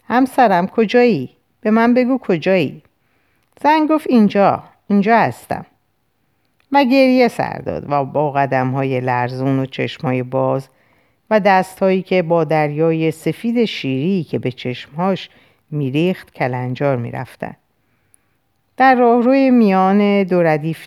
همسرم 0.08 0.66
کجایی؟ 0.66 1.30
به 1.60 1.70
من 1.70 1.94
بگو 1.94 2.18
کجایی؟ 2.18 2.82
زن 3.60 3.86
گفت 3.86 4.06
اینجا 4.10 4.62
اینجا 4.88 5.18
هستم. 5.18 5.66
و 6.72 6.84
گریه 6.84 7.28
سر 7.28 7.58
داد 7.58 7.84
و 7.88 8.04
با 8.04 8.30
قدم 8.30 8.70
های 8.70 9.00
لرزون 9.00 9.58
و 9.58 9.66
چشم 9.66 10.02
های 10.02 10.22
باز 10.22 10.68
و 11.30 11.40
دست 11.40 11.78
هایی 11.78 12.02
که 12.02 12.22
با 12.22 12.44
دریای 12.44 13.10
سفید 13.10 13.64
شیری 13.64 14.24
که 14.24 14.38
به 14.38 14.52
چشمهاش 14.52 15.30
میریخت 15.70 16.34
کلنجار 16.34 16.96
می‌رفتن 16.96 17.56
در 18.76 18.94
راهروی 18.94 19.50
میان 19.50 20.22
دو 20.22 20.42
ردیف 20.42 20.86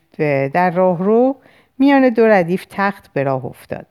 در 0.53 0.71
راهرو 0.71 1.35
میان 1.79 2.09
دو 2.09 2.27
ردیف 2.27 2.65
تخت 2.69 3.13
به 3.13 3.23
راه 3.23 3.45
افتاد. 3.45 3.85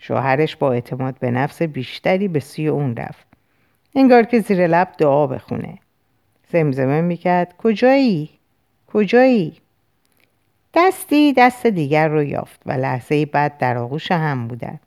شوهرش 0.00 0.56
با 0.56 0.72
اعتماد 0.72 1.18
به 1.18 1.30
نفس 1.30 1.62
بیشتری 1.62 2.28
به 2.28 2.40
سوی 2.40 2.68
اون 2.68 2.96
رفت. 2.96 3.26
انگار 3.94 4.22
که 4.22 4.40
زیر 4.40 4.66
لب 4.66 4.88
دعا 4.98 5.26
بخونه. 5.26 5.78
زمزمه 6.52 7.00
می‌کرد 7.00 7.54
کجایی؟ 7.58 8.30
کجایی؟ 8.92 9.52
دستی 10.74 11.32
دست 11.36 11.66
دیگر 11.66 12.08
رو 12.08 12.22
یافت 12.22 12.60
و 12.66 12.72
لحظه 12.72 13.26
بعد 13.26 13.58
در 13.58 13.78
آغوش 13.78 14.12
هم 14.12 14.48
بودن 14.48 14.80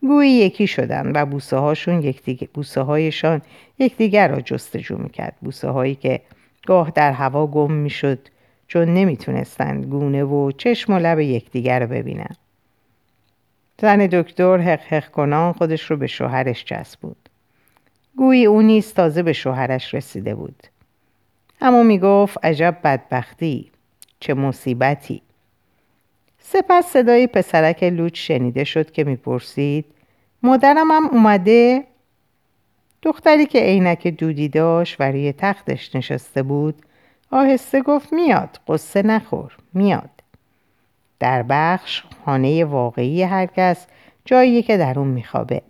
گویی 0.00 0.32
یکی 0.32 0.66
شدن 0.66 1.12
و 1.14 1.26
بوسه 1.26 1.56
هاشون 1.56 2.02
یکدیگر 2.02 2.48
بوسه 2.54 2.80
هایشان 2.80 3.42
یکدیگر 3.78 4.28
را 4.28 4.40
جستجو 4.40 4.98
می‌کرد 4.98 5.36
بوسه 5.40 5.68
هایی 5.68 5.94
که 5.94 6.20
گاه 6.66 6.90
در 6.90 7.12
هوا 7.12 7.46
گم 7.46 7.72
می‌شد 7.72 8.18
چون 8.68 8.94
نمی‌تونستند 8.94 9.86
گونه 9.86 10.24
و 10.24 10.50
چشم 10.50 10.92
و 10.92 10.98
لب 10.98 11.20
یکدیگر 11.20 11.80
رو 11.80 11.86
ببینن 11.86 12.36
زن 13.80 14.06
دکتر 14.06 14.58
حق 14.58 14.80
حق 14.80 15.10
کنان 15.10 15.52
خودش 15.52 15.90
رو 15.90 15.96
به 15.96 16.06
شوهرش 16.06 16.64
بود. 17.00 17.28
گویی 18.16 18.46
او 18.46 18.62
نیز 18.62 18.94
تازه 18.94 19.22
به 19.22 19.32
شوهرش 19.32 19.94
رسیده 19.94 20.34
بود 20.34 20.62
اما 21.62 21.82
می‌گفت 21.82 22.44
عجب 22.44 22.76
بدبختی. 22.84 23.70
چه 24.20 24.34
مصیبتی. 24.34 25.22
سپس 26.38 26.86
صدای 26.86 27.26
پسرک 27.26 27.82
لوچ 27.82 28.28
شنیده 28.28 28.64
شد 28.64 28.90
که 28.90 29.04
می‌پرسید 29.04 29.84
مادرم 30.42 30.90
هم 30.90 31.06
اومده؟ 31.06 31.84
دختری 33.02 33.46
که 33.46 33.60
عینک 33.60 34.06
دودی 34.06 34.48
داشت 34.48 34.96
و 35.00 35.02
روی 35.02 35.32
تختش 35.38 35.96
نشسته 35.96 36.42
بود 36.42 36.74
آهسته 37.30 37.82
گفت 37.82 38.12
میاد 38.12 38.60
قصه 38.68 39.02
نخور 39.02 39.56
میاد. 39.74 40.10
در 41.18 41.44
بخش 41.48 42.02
خانه 42.24 42.64
واقعی 42.64 43.22
هر 43.22 43.46
کس 43.46 43.86
جایی 44.24 44.62
که 44.62 44.76
در 44.76 44.98
اون 44.98 45.08
میخوابه. 45.08 45.62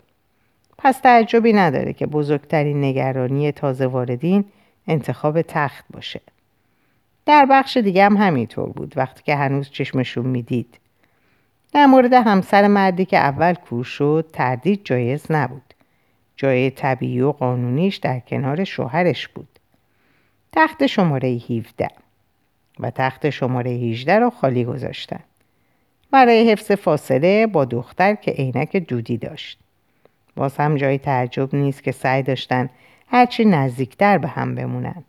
پس 0.79 0.99
تعجبی 0.99 1.53
نداره 1.53 1.93
که 1.93 2.07
بزرگترین 2.07 2.85
نگرانی 2.85 3.53
تازه 3.53 3.87
واردین 3.87 4.45
انتخاب 4.87 5.43
تخت 5.43 5.85
باشه. 5.91 6.21
در 7.27 7.47
بخش 7.51 7.77
دیگه 7.77 8.05
هم 8.05 8.17
همینطور 8.17 8.69
بود 8.69 8.93
وقتی 8.97 9.23
که 9.23 9.37
هنوز 9.37 9.71
چشمشون 9.71 10.27
می‌دید. 10.27 10.79
در 11.73 11.87
مورد 11.87 12.13
همسر 12.13 12.67
مردی 12.67 13.05
که 13.05 13.19
اول 13.19 13.55
کور 13.55 13.85
شد 13.85 14.31
تردید 14.33 14.81
جایز 14.85 15.27
نبود. 15.31 15.75
جای 16.37 16.71
طبیعی 16.71 17.21
و 17.21 17.33
قانونیش 17.33 17.97
در 17.97 18.21
کنار 18.21 18.65
شوهرش 18.65 19.29
بود. 19.29 19.59
تخت 20.53 20.87
شماره 20.87 21.29
17 21.29 21.89
و 22.81 22.91
تخت 22.91 23.31
شماره 23.31 23.71
18 23.71 24.19
را 24.19 24.31
خالی 24.31 24.65
گذاشتن. 24.65 25.21
برای 26.11 26.51
حفظ 26.51 26.73
فاصله 26.73 27.47
با 27.47 27.65
دختر 27.65 28.15
که 28.15 28.31
عینک 28.31 28.77
دودی 28.77 29.17
داشت. 29.17 29.59
باز 30.37 30.57
هم 30.57 30.77
جای 30.77 30.99
تعجب 30.99 31.55
نیست 31.55 31.83
که 31.83 31.93
سعی 31.93 32.23
داشتن 32.23 32.71
هرچی 33.13 33.45
نزدیکتر 33.45 34.19
به 34.19 34.29
هم 34.29 34.55
بمونن. 34.55 35.05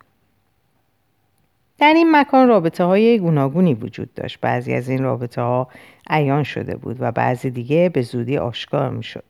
در 1.77 1.93
این 1.93 2.15
مکان 2.15 2.47
رابطه 2.47 2.83
های 2.83 3.19
گوناگونی 3.19 3.73
وجود 3.73 4.13
داشت. 4.13 4.39
بعضی 4.41 4.73
از 4.73 4.89
این 4.89 5.03
رابطه 5.03 5.41
ها 5.41 5.67
عیان 6.09 6.43
شده 6.43 6.75
بود 6.75 6.97
و 6.99 7.11
بعضی 7.11 7.49
دیگه 7.49 7.89
به 7.89 8.01
زودی 8.01 8.37
آشکار 8.37 8.89
می 8.89 9.03
شد. 9.03 9.23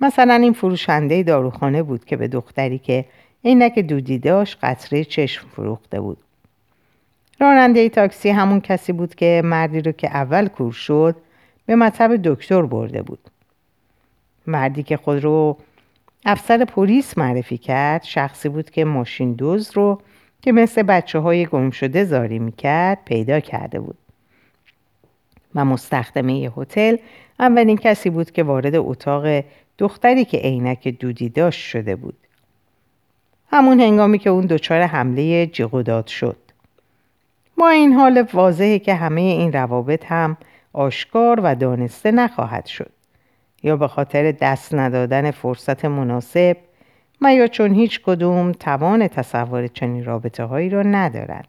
مثلا 0.00 0.34
این 0.34 0.52
فروشنده 0.52 1.22
داروخانه 1.22 1.82
بود 1.82 2.04
که 2.04 2.16
به 2.16 2.28
دختری 2.28 2.78
که 2.78 3.04
عینک 3.44 3.78
دودی 3.78 4.18
داشت 4.18 4.58
قطره 4.62 5.04
چشم 5.04 5.48
فروخته 5.48 6.00
بود. 6.00 6.18
راننده 7.40 7.88
تاکسی 7.88 8.30
همون 8.30 8.60
کسی 8.60 8.92
بود 8.92 9.14
که 9.14 9.42
مردی 9.44 9.80
رو 9.80 9.92
که 9.92 10.08
اول 10.08 10.48
کور 10.48 10.72
شد 10.72 11.16
به 11.66 11.76
مطب 11.76 12.16
دکتر 12.24 12.62
برده 12.62 13.02
بود. 13.02 13.30
مردی 14.46 14.82
که 14.82 14.96
خود 14.96 15.24
رو 15.24 15.56
افسر 16.24 16.64
پلیس 16.64 17.18
معرفی 17.18 17.58
کرد. 17.58 18.02
شخصی 18.02 18.48
بود 18.48 18.70
که 18.70 18.84
ماشین 18.84 19.32
دوز 19.32 19.70
رو 19.74 20.00
که 20.42 20.52
مثل 20.52 20.82
بچه 20.82 21.18
های 21.18 21.46
گم 21.46 21.70
شده 21.70 22.04
زاری 22.04 22.38
می‌کرد 22.38 22.98
پیدا 23.04 23.40
کرده 23.40 23.80
بود. 23.80 23.98
و 25.54 25.64
مستخدمه 25.64 26.52
هتل 26.56 26.96
اولین 27.40 27.76
کسی 27.76 28.10
بود 28.10 28.30
که 28.30 28.42
وارد 28.42 28.74
اتاق 28.74 29.44
دختری 29.78 30.24
که 30.24 30.38
عینک 30.38 30.88
دودی 30.88 31.28
داشت 31.28 31.60
شده 31.60 31.96
بود. 31.96 32.16
همون 33.52 33.80
هنگامی 33.80 34.18
که 34.18 34.30
اون 34.30 34.46
دچار 34.46 34.82
حمله 34.82 35.46
جغداد 35.46 36.06
شد. 36.06 36.36
با 37.58 37.68
این 37.68 37.92
حال 37.92 38.24
واضحه 38.32 38.78
که 38.78 38.94
همه 38.94 39.20
این 39.20 39.52
روابط 39.52 40.04
هم 40.06 40.36
آشکار 40.72 41.40
و 41.42 41.54
دانسته 41.54 42.10
نخواهد 42.10 42.66
شد. 42.66 42.90
یا 43.62 43.76
به 43.76 43.88
خاطر 43.88 44.32
دست 44.32 44.74
ندادن 44.74 45.30
فرصت 45.30 45.84
مناسب 45.84 46.56
و 47.20 47.34
یا 47.34 47.46
چون 47.46 47.74
هیچ 47.74 48.00
کدوم 48.00 48.52
توان 48.52 49.08
تصور 49.08 49.66
چنین 49.66 50.04
رابطه 50.04 50.44
هایی 50.44 50.70
را 50.70 50.82
ندارند 50.82 51.48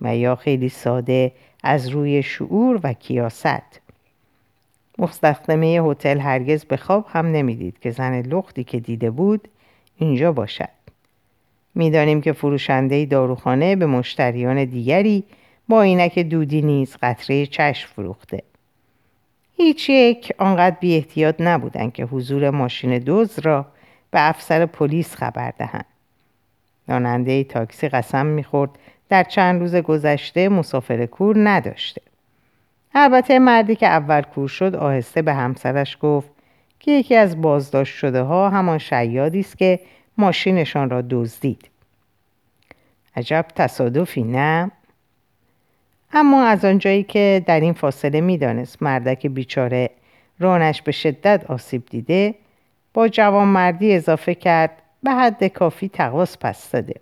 و 0.00 0.16
یا 0.16 0.36
خیلی 0.36 0.68
ساده 0.68 1.32
از 1.62 1.88
روی 1.88 2.22
شعور 2.22 2.80
و 2.82 2.92
کیاست. 2.92 3.80
مستخدمه 4.98 5.66
هتل 5.66 6.18
هرگز 6.18 6.64
به 6.64 6.76
خواب 6.76 7.06
هم 7.08 7.26
نمی‌دید 7.26 7.78
که 7.78 7.90
زن 7.90 8.20
لختی 8.20 8.64
که 8.64 8.80
دیده 8.80 9.10
بود 9.10 9.48
اینجا 9.98 10.32
باشد. 10.32 10.68
می‌دانیم 11.74 12.20
که 12.20 12.32
فروشنده 12.32 13.04
داروخانه 13.04 13.76
به 13.76 13.86
مشتریان 13.86 14.64
دیگری 14.64 15.24
با 15.68 15.82
اینک 15.82 16.18
دودی 16.18 16.62
نیز 16.62 16.96
قطره 17.02 17.46
چشم 17.46 17.88
فروخته. 17.88 18.42
هیچ 19.60 19.90
یک 19.90 20.32
آنقدر 20.38 20.76
بی 20.80 20.96
احتیاط 20.96 21.40
نبودند 21.40 21.92
که 21.92 22.04
حضور 22.04 22.50
ماشین 22.50 22.98
دوز 22.98 23.38
را 23.38 23.66
به 24.10 24.28
افسر 24.28 24.66
پلیس 24.66 25.14
خبر 25.14 25.52
دهند. 25.58 25.84
راننده 26.88 27.44
تاکسی 27.44 27.88
قسم 27.88 28.26
می‌خورد 28.26 28.70
در 29.08 29.22
چند 29.22 29.60
روز 29.60 29.76
گذشته 29.76 30.48
مسافر 30.48 31.06
کور 31.06 31.36
نداشته. 31.48 32.02
البته 32.94 33.38
مردی 33.38 33.76
که 33.76 33.86
اول 33.86 34.22
کور 34.22 34.48
شد 34.48 34.74
آهسته 34.74 35.22
به 35.22 35.34
همسرش 35.34 35.98
گفت 36.00 36.30
که 36.80 36.90
یکی 36.90 37.16
از 37.16 37.40
بازداشت 37.40 37.96
شده 37.96 38.22
ها 38.22 38.50
همان 38.50 38.78
شیادی 38.78 39.40
است 39.40 39.58
که 39.58 39.80
ماشینشان 40.18 40.90
را 40.90 41.02
دزدید. 41.10 41.68
عجب 43.16 43.46
تصادفی 43.54 44.22
نه؟ 44.22 44.70
اما 46.12 46.44
از 46.44 46.64
آنجایی 46.64 47.02
که 47.02 47.42
در 47.46 47.60
این 47.60 47.72
فاصله 47.72 48.20
می‌دانست 48.20 48.82
مردک 48.82 49.26
بیچاره 49.26 49.90
رانش 50.38 50.82
به 50.82 50.92
شدت 50.92 51.44
آسیب 51.48 51.86
دیده 51.90 52.34
با 52.94 53.08
جوان 53.08 53.48
مردی 53.48 53.94
اضافه 53.94 54.34
کرد 54.34 54.70
به 55.02 55.10
حد 55.10 55.44
کافی 55.44 55.88
تقاس 55.88 56.38
پس 56.40 56.70
داده. 56.70 56.94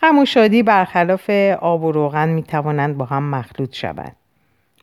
غم 0.00 0.18
و 0.18 0.24
شادی 0.24 0.62
برخلاف 0.62 1.30
آب 1.60 1.84
و 1.84 1.92
روغن 1.92 2.28
می 2.28 2.42
توانند 2.42 2.96
با 2.96 3.04
هم 3.04 3.30
مخلوط 3.30 3.74
شوند 3.74 4.16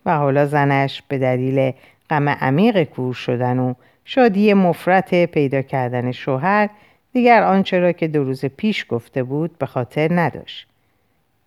و 0.05 0.17
حالا 0.17 0.45
زنش 0.45 1.03
به 1.07 1.17
دلیل 1.17 1.73
غم 2.09 2.29
عمیق 2.29 2.83
کور 2.83 3.13
شدن 3.13 3.59
و 3.59 3.73
شادی 4.05 4.53
مفرت 4.53 5.25
پیدا 5.25 5.61
کردن 5.61 6.11
شوهر 6.11 6.69
دیگر 7.13 7.43
آنچه 7.43 7.79
را 7.79 7.91
که 7.91 8.07
دو 8.07 8.23
روز 8.23 8.45
پیش 8.45 8.85
گفته 8.89 9.23
بود 9.23 9.57
به 9.57 9.65
خاطر 9.65 10.19
نداشت. 10.19 10.67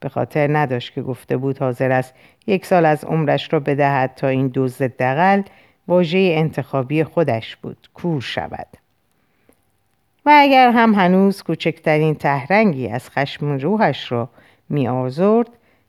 به 0.00 0.08
خاطر 0.08 0.56
نداشت 0.56 0.92
که 0.92 1.02
گفته 1.02 1.36
بود 1.36 1.58
حاضر 1.58 1.92
است 1.92 2.14
یک 2.46 2.66
سال 2.66 2.86
از 2.86 3.04
عمرش 3.04 3.52
را 3.52 3.60
بدهد 3.60 4.14
تا 4.14 4.28
این 4.28 4.48
دوز 4.48 4.82
دقل 4.82 5.42
واژه 5.88 6.32
انتخابی 6.36 7.04
خودش 7.04 7.56
بود 7.56 7.88
کور 7.94 8.20
شود. 8.20 8.66
و 10.26 10.30
اگر 10.34 10.70
هم 10.70 10.94
هنوز 10.94 11.42
کوچکترین 11.42 12.14
تهرنگی 12.14 12.88
از 12.88 13.10
خشم 13.10 13.58
روحش 13.58 14.12
را 14.12 14.28
می 14.68 14.88
آزرد 14.88 15.48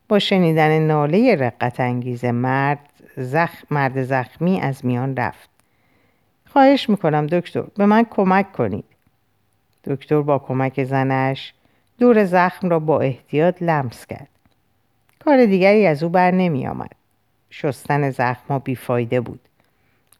با 0.10 0.20
شنیدن 0.20 0.80
ناله 0.80 1.36
رقت 1.36 1.80
انگیز 1.80 2.26
مرد, 2.26 2.89
زخ... 3.17 3.52
مرد 3.72 4.04
زخمی 4.04 4.62
از 4.62 4.86
میان 4.86 5.15
رفت. 5.15 5.50
خواهش 6.46 6.89
می‌کنم 6.89 7.28
دکتر 7.28 7.62
به 7.62 7.86
من 7.86 8.06
کمک 8.10 8.52
کنید. 8.52 8.86
دکتر 9.84 10.22
با 10.22 10.39
کمک 10.39 10.84
زنش 10.84 11.54
دور 11.99 12.25
زخم 12.25 12.69
را 12.69 12.79
با 12.79 12.99
احتیاط 12.99 13.62
لمس 13.62 14.05
کرد. 14.05 14.27
کار 15.19 15.45
دیگری 15.45 15.86
از 15.86 16.03
او 16.03 16.10
بر 16.10 16.31
نمی 16.31 16.67
آمد. 16.67 16.91
شستن 17.49 18.10
زخم 18.10 18.43
ها 18.49 18.60
بیفایده 18.60 19.21
بود. 19.21 19.39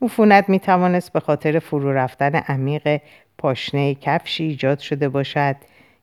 عفونت 0.02 0.50
می 0.50 0.60
توانست 0.60 1.14
به 1.14 1.20
خاطر 1.20 1.60
فرو 1.60 1.94
رفتن 1.94 2.36
عمیق 2.36 3.02
پاشنه 3.38 3.96
کفشی 3.96 4.44
ایجاد 4.44 4.80
شده 4.80 5.10
باشد 5.10 5.56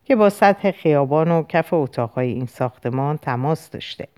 که 0.05 0.17
با 0.17 0.31
سطح 0.31 0.71
خیابان 0.71 1.31
و 1.31 1.43
کف 1.43 1.73
اتاقهای 1.73 2.29
این 2.33 2.47
ساختمان 2.47 3.17
تماس 3.17 3.71
داشته. 3.71 4.09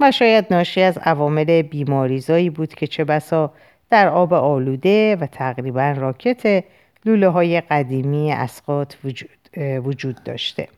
و 0.00 0.10
شاید 0.10 0.46
ناشی 0.50 0.82
از 0.82 0.98
عوامل 0.98 1.62
بیماریزایی 1.62 2.50
بود 2.50 2.74
که 2.74 2.86
چه 2.86 3.04
بسا 3.04 3.52
در 3.90 4.08
آب 4.08 4.32
آلوده 4.32 5.16
و 5.16 5.26
تقریبا 5.26 5.94
راکت 5.96 6.64
لوله 7.04 7.28
های 7.28 7.60
قدیمی 7.60 8.32
اسقاط 8.32 8.94
وجود, 9.04 9.35
وجود 9.56 10.22
داشته. 10.24 10.68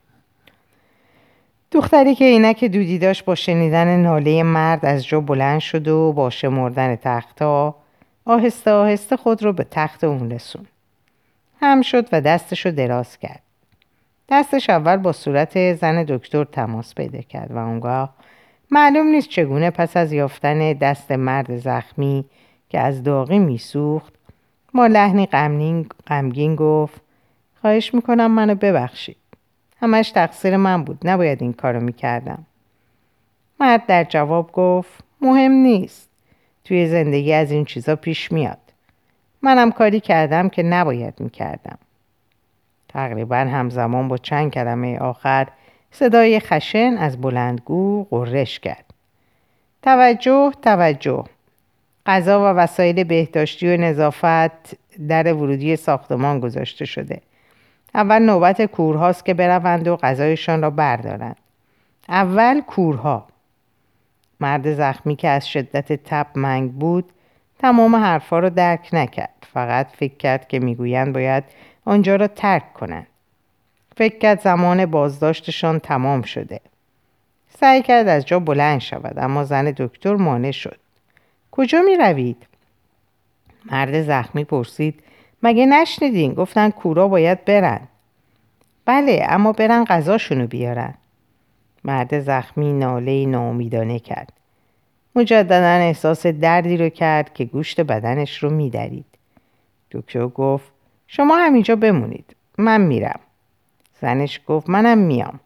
دختری 1.73 2.15
که 2.15 2.25
اینک 2.25 2.65
دودی 2.65 2.99
داشت 2.99 3.25
با 3.25 3.35
شنیدن 3.35 3.97
ناله 3.97 4.43
مرد 4.43 4.87
از 4.87 5.07
جا 5.07 5.21
بلند 5.21 5.61
شد 5.61 5.89
و 5.89 6.13
با 6.13 6.31
شمردن 6.31 6.97
تختها 6.97 7.77
آهسته 8.25 8.71
آهسته 8.71 9.17
خود 9.17 9.43
رو 9.43 9.53
به 9.53 9.67
تخت 9.71 10.05
اون 10.05 10.31
رسون. 10.31 10.67
هم 11.61 11.83
شد 11.83 12.09
و 12.13 12.21
دستش 12.21 12.67
رو 12.67 12.73
دراز 12.73 13.19
کرد. 13.19 13.43
دستش 14.29 14.71
اول 14.71 14.97
با 14.97 15.13
صورت 15.13 15.73
زن 15.73 16.05
دکتر 16.05 16.45
تماس 16.45 16.95
پیدا 16.95 17.21
کرد 17.21 17.51
و 17.51 17.57
اونگاه 17.59 18.15
معلوم 18.71 19.07
نیست 19.07 19.29
چگونه 19.29 19.71
پس 19.71 19.97
از 19.97 20.13
یافتن 20.13 20.73
دست 20.73 21.13
مرد 21.13 21.57
زخمی 21.57 22.25
که 22.69 22.81
از 22.81 23.03
داغی 23.03 23.39
میسوخت 23.39 24.13
ما 24.75 24.87
لحنی 24.87 25.27
غمگین 26.07 26.57
گفت 26.57 27.01
خواهش 27.61 27.95
می‌کنم 27.95 28.31
منو 28.31 28.55
ببخشید. 28.55 29.17
همش 29.81 30.11
تقصیر 30.11 30.57
من 30.57 30.85
بود. 30.85 30.99
نباید 31.05 31.43
این 31.43 31.53
کارو 31.53 31.81
می‌کردم. 31.81 32.47
مرد 33.61 33.87
در 33.87 34.05
جواب 34.05 34.53
گفت 34.53 35.05
مهم 35.21 35.53
نیست. 35.53 36.09
توی 36.65 36.87
زندگی 36.87 37.33
از 37.33 37.51
این 37.51 37.65
چیزا 37.65 37.97
پیش 37.97 38.33
میاد. 38.33 38.59
منم 39.43 39.73
کاری 39.73 40.01
کردم 40.01 40.49
که 40.49 40.63
نباید 40.63 41.15
می‌کردم. 41.21 41.79
تقریبا 42.89 43.37
همزمان 43.37 44.09
با 44.09 44.17
چند 44.17 44.51
کلمه 44.51 44.99
آخر 44.99 45.49
صدای 45.91 46.41
خشن 46.41 46.97
از 46.99 47.21
بلندگو 47.21 48.05
قررش 48.11 48.61
کرد. 48.61 48.85
توجه 49.83 50.53
توجه. 50.63 51.25
غذا 52.07 52.41
و 52.41 52.57
وسایل 52.57 53.05
بهداشتی 53.05 53.69
و 53.69 53.77
نظافت 53.77 54.75
در 55.09 55.33
ورودی 55.33 55.77
ساختمان 55.77 56.41
گذاشته 56.41 56.85
شده. 56.85 57.21
اول 57.95 58.19
نوبت 58.19 58.63
کورهاست 58.63 59.25
که 59.25 59.35
بروند 59.35 59.89
و 59.89 59.97
غذایشان 59.97 60.63
را 60.63 60.71
بردارند. 60.71 61.37
اول 62.09 62.61
کورها. 62.61 63.27
مرد 64.41 64.75
زخمی 64.75 65.17
که 65.17 65.29
از 65.29 65.49
شدت 65.49 65.93
تب 65.93 66.27
منگ 66.35 66.73
بود 66.73 67.13
تمام 67.59 67.97
حرفها 67.97 68.39
را 68.39 68.49
درک 68.49 68.89
نکرد. 68.93 69.47
فقط 69.53 69.87
فکر 69.97 70.17
کرد 70.17 70.49
که 70.49 70.59
می‌گویند 70.59 71.13
باید 71.13 71.45
آنجا 71.85 72.17
را 72.17 72.27
ترک 72.27 72.73
کنند. 72.73 73.07
فکر 73.97 74.19
کرد 74.19 74.41
زمان 74.41 74.87
بازداشتشان 74.87 75.79
تمام 75.79 76.23
شده. 76.23 76.61
سعی 77.59 77.83
کرد 77.83 78.09
از 78.09 78.27
جا 78.27 78.39
بلند 78.39 78.81
شود 78.81 79.19
اما 79.19 79.45
زن 79.45 79.75
دکتر 79.77 80.15
مانع 80.15 80.51
شد. 80.51 80.79
کجا 81.51 81.81
می 81.83 81.97
روید؟ 81.97 82.47
مرد 83.65 84.03
زخمی 84.03 84.45
پرسید 84.45 85.03
مگه 85.43 85.67
نشنیدین؟ 85.67 86.35
گفتن 86.35 86.71
کورا 86.71 87.09
باید 87.09 87.45
برن. 87.45 87.81
بله 88.85 89.27
اما 89.29 89.53
برن 89.53 89.85
غذاشونو 89.85 90.47
بیارن. 90.47 90.95
مرد 91.85 92.21
زخمی 92.21 92.73
ناله 92.73 93.27
ناامیدانه 93.27 93.99
کرد. 93.99 94.33
مجددا 95.15 95.67
احساس 95.67 96.27
دردی 96.27 96.77
رو 96.77 96.89
کرد 96.89 97.35
که 97.35 97.45
گوشت 97.45 97.81
بدنش 97.81 98.43
رو 98.43 98.51
میدرید. 98.51 99.05
دکتر 99.91 100.27
گفت 100.27 100.73
شما 101.07 101.37
همینجا 101.37 101.77
بمونید. 101.77 102.37
من 102.59 102.81
میرم. 102.81 103.21
زنش 104.01 104.41
گفت 104.47 104.71
منم 104.71 104.99
میام. 104.99 105.41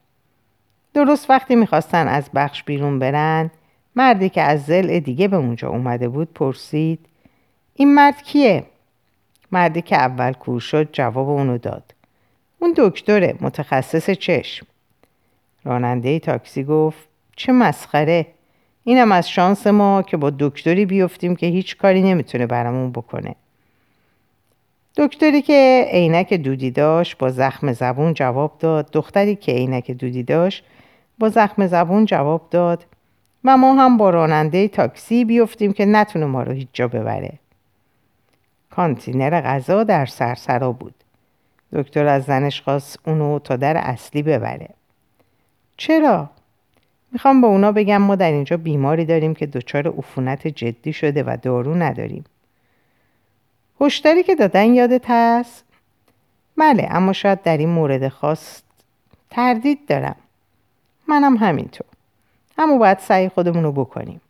درست 0.94 1.30
وقتی 1.30 1.56
می‌خواستن 1.56 2.08
از 2.08 2.30
بخش 2.34 2.62
بیرون 2.62 2.98
برن 2.98 3.50
مردی 3.96 4.28
که 4.28 4.42
از 4.42 4.64
زل 4.64 4.98
دیگه 4.98 5.28
به 5.28 5.36
اونجا 5.36 5.68
اومده 5.68 6.08
بود 6.08 6.32
پرسید 6.34 7.06
این 7.74 7.94
مرد 7.94 8.22
کیه؟ 8.22 8.64
مردی 9.52 9.82
که 9.82 9.96
اول 9.96 10.32
کور 10.32 10.60
شد 10.60 10.88
جواب 10.92 11.28
اونو 11.28 11.58
داد. 11.58 11.94
اون 12.58 12.74
دکتره 12.76 13.34
متخصص 13.40 14.10
چشم. 14.10 14.66
راننده 15.64 16.18
تاکسی 16.18 16.64
گفت 16.64 17.08
چه 17.36 17.52
مسخره. 17.52 18.26
اینم 18.84 19.12
از 19.12 19.30
شانس 19.30 19.66
ما 19.66 20.02
که 20.02 20.16
با 20.16 20.32
دکتری 20.38 20.86
بیفتیم 20.86 21.36
که 21.36 21.46
هیچ 21.46 21.76
کاری 21.76 22.02
نمی‌تونه 22.02 22.46
برامون 22.46 22.92
بکنه. 22.92 23.34
دکتری 24.96 25.42
که 25.42 25.86
عینک 25.90 26.34
دودی 26.34 26.70
داشت 26.70 27.18
با 27.18 27.30
زخم 27.30 27.72
زبون 27.72 28.14
جواب 28.14 28.56
داد. 28.58 28.90
دختری 28.90 29.36
که 29.36 29.52
عینک 29.52 29.90
دودی 29.90 30.22
داشت 30.22 30.64
با 31.18 31.28
زخم 31.28 31.66
زبون 31.66 32.04
جواب 32.04 32.48
داد. 32.50 32.86
و 33.44 33.56
ما 33.56 33.74
هم 33.74 33.96
با 33.96 34.10
راننده 34.10 34.68
تاکسی 34.68 35.24
بیفتیم 35.24 35.72
که 35.72 35.86
نتونه 35.86 36.26
ما 36.26 36.42
رو 36.42 36.52
هیچ 36.52 36.68
جا 36.72 36.88
ببره. 36.88 37.32
کانتینر 38.76 39.40
غذا 39.40 39.84
در 39.84 40.06
سرسرا 40.06 40.72
بود. 40.72 40.94
دکتر 41.72 42.06
از 42.06 42.24
زنش 42.24 42.62
خواست 42.62 42.98
اونو 43.06 43.38
تا 43.38 43.56
در 43.56 43.76
اصلی 43.76 44.22
ببره. 44.22 44.68
چرا؟ 45.76 46.30
می‌خوام 47.12 47.40
به 47.40 47.46
اونا 47.46 47.72
بگم 47.72 48.02
ما 48.02 48.16
در 48.16 48.32
اینجا 48.32 48.56
بیماری 48.56 49.04
داریم 49.04 49.34
که 49.34 49.46
دچار 49.46 49.88
عفونت 49.88 50.46
جدی 50.46 50.92
شده 50.92 51.22
و 51.22 51.36
دارو 51.42 51.74
نداریم. 51.74 52.24
هشداری 53.80 54.22
که 54.22 54.34
دادن 54.34 54.74
یادت 54.74 55.04
هست؟ 55.08 55.64
بله 56.56 56.88
اما 56.90 57.12
شاید 57.12 57.42
در 57.42 57.56
این 57.56 57.68
مورد 57.68 58.08
خاص 58.08 58.62
تردید 59.30 59.86
دارم. 59.88 60.16
منم 61.08 61.36
همینطور. 61.36 61.86
اما 62.58 62.78
باید 62.78 62.98
سعی 62.98 63.28
خودمون 63.28 63.62
رو 63.62 63.72
بکنیم. 63.72 64.20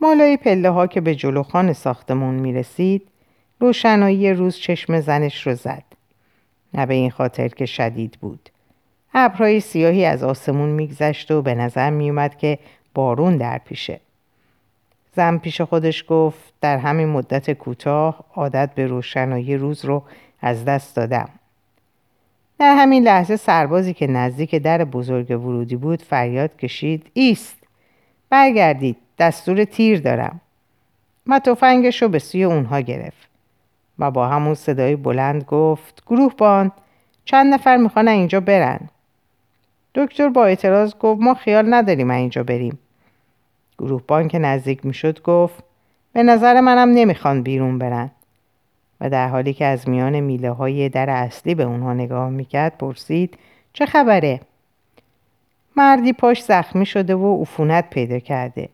مالای 0.00 0.36
پله 0.36 0.70
ها 0.70 0.86
که 0.86 1.00
به 1.00 1.14
جلوخان 1.14 1.72
ساختمون 1.72 2.34
می‌رسید 2.34 3.08
روشنایی 3.60 4.32
روز 4.32 4.56
چشم 4.56 5.00
زنش 5.00 5.46
رو 5.46 5.54
زد. 5.54 5.84
نه 6.74 6.86
به 6.86 6.94
این 6.94 7.10
خاطر 7.10 7.48
که 7.48 7.66
شدید 7.66 8.18
بود. 8.20 8.50
ابرهای 9.14 9.60
سیاهی 9.60 10.04
از 10.04 10.22
آسمون 10.22 10.68
میگذشت 10.68 11.30
و 11.30 11.42
به 11.42 11.54
نظر 11.54 11.90
میومد 11.90 12.38
که 12.38 12.58
بارون 12.94 13.36
در 13.36 13.58
پیشه. 13.58 14.00
زن 15.16 15.38
پیش 15.38 15.60
خودش 15.60 16.04
گفت 16.08 16.52
در 16.60 16.78
همین 16.78 17.08
مدت 17.08 17.50
کوتاه 17.50 18.24
عادت 18.34 18.70
به 18.74 18.86
روشنایی 18.86 19.56
روز 19.56 19.84
رو 19.84 20.02
از 20.40 20.64
دست 20.64 20.96
دادم. 20.96 21.28
در 22.58 22.74
همین 22.74 23.02
لحظه 23.02 23.36
سربازی 23.36 23.94
که 23.94 24.06
نزدیک 24.06 24.54
در 24.54 24.84
بزرگ 24.84 25.30
ورودی 25.30 25.76
بود 25.76 26.02
فریاد 26.02 26.56
کشید 26.56 27.06
ایست 27.12 27.56
برگردید. 28.30 28.96
دستور 29.20 29.64
تیر 29.64 30.00
دارم. 30.00 30.40
و 31.26 31.38
تفنگش 31.38 32.02
رو 32.02 32.08
به 32.08 32.18
سوی 32.18 32.44
اونها 32.44 32.80
گرفت. 32.80 33.28
و 33.98 34.10
با 34.10 34.28
همون 34.28 34.54
صدای 34.54 34.96
بلند 34.96 35.44
گفت 35.44 36.02
گروه 36.06 36.34
بان 36.38 36.72
چند 37.24 37.54
نفر 37.54 37.76
می‌خوان 37.76 38.08
اینجا 38.08 38.40
برن. 38.40 38.80
دکتر 39.94 40.28
با 40.28 40.44
اعتراض 40.44 40.94
گفت 40.94 41.20
ما 41.22 41.34
خیال 41.34 41.74
نداریم 41.74 42.10
اینجا 42.10 42.42
بریم. 42.42 42.78
گروه 43.78 44.02
بان 44.08 44.28
که 44.28 44.38
نزدیک 44.38 44.86
می‌شد 44.86 45.22
گفت 45.22 45.64
به 46.12 46.22
نظر 46.22 46.60
منم 46.60 46.88
نمی‌خوان 46.88 47.42
بیرون 47.42 47.78
برن. 47.78 48.10
و 49.00 49.10
در 49.10 49.28
حالی 49.28 49.52
که 49.52 49.64
از 49.64 49.88
میان 49.88 50.20
میله 50.20 50.50
های 50.50 50.88
در 50.88 51.10
اصلی 51.10 51.54
به 51.54 51.62
اونها 51.62 51.94
نگاه 51.94 52.30
می‌کرد 52.30 52.78
پرسید 52.78 53.38
چه 53.72 53.86
خبره؟ 53.86 54.40
مردی 55.76 56.12
پاش 56.12 56.42
زخمی 56.42 56.86
شده 56.86 57.14
و 57.14 57.42
عفونت 57.42 57.90
پیدا 57.90 58.18
کرده. 58.18 58.68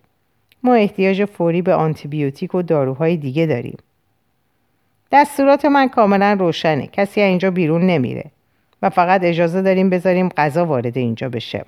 ما 0.62 0.74
احتیاج 0.74 1.24
فوری 1.24 1.62
به 1.62 1.74
آنتیبیوتیک 1.74 2.54
و 2.54 2.62
داروهای 2.62 3.16
دیگه 3.16 3.46
داریم. 3.46 3.78
دستورات 5.12 5.64
من 5.64 5.88
کاملا 5.88 6.36
روشنه. 6.40 6.86
کسی 6.86 7.20
اینجا 7.20 7.50
بیرون 7.50 7.86
نمیره. 7.86 8.30
و 8.82 8.90
فقط 8.90 9.20
اجازه 9.24 9.62
داریم 9.62 9.90
بذاریم 9.90 10.28
غذا 10.28 10.66
وارد 10.66 10.98
اینجا 10.98 11.28
بشه. 11.28 11.64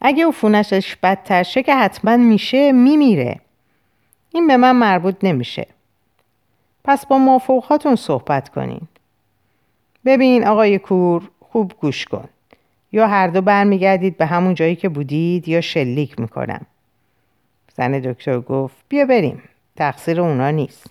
اگه 0.00 0.26
عفونتش 0.26 0.96
بدتر 0.96 1.42
شه 1.42 1.62
که 1.62 1.74
حتما 1.74 2.16
میشه 2.16 2.72
میمیره. 2.72 3.40
این 4.34 4.46
به 4.46 4.56
من 4.56 4.76
مربوط 4.76 5.16
نمیشه. 5.22 5.66
پس 6.84 7.06
با 7.06 7.18
مافوقاتون 7.18 7.96
صحبت 7.96 8.48
کنین. 8.48 8.80
ببین 10.04 10.46
آقای 10.46 10.78
کور 10.78 11.30
خوب 11.40 11.72
گوش 11.80 12.04
کن. 12.04 12.28
یا 12.92 13.06
هر 13.06 13.28
دو 13.28 13.40
برمیگردید 13.40 14.16
به 14.16 14.26
همون 14.26 14.54
جایی 14.54 14.76
که 14.76 14.88
بودید 14.88 15.48
یا 15.48 15.60
شلیک 15.60 16.20
می‌کنم. 16.20 16.66
زن 17.76 17.92
دکتر 17.92 18.40
گفت 18.40 18.76
بیا 18.88 19.04
بریم. 19.04 19.42
تقصیر 19.76 20.20
اونا 20.20 20.50
نیست. 20.50 20.86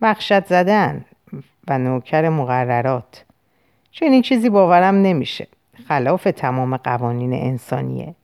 وحشت 0.00 0.46
زدن 0.46 1.04
و 1.68 1.78
نوکر 1.78 2.28
مقررات. 2.28 3.24
چنین 3.90 4.22
چیزی 4.22 4.50
باورم 4.50 4.94
نمیشه. 4.94 5.46
خلاف 5.88 6.24
تمام 6.24 6.76
قوانین 6.76 7.32
انسانیه. 7.32 8.14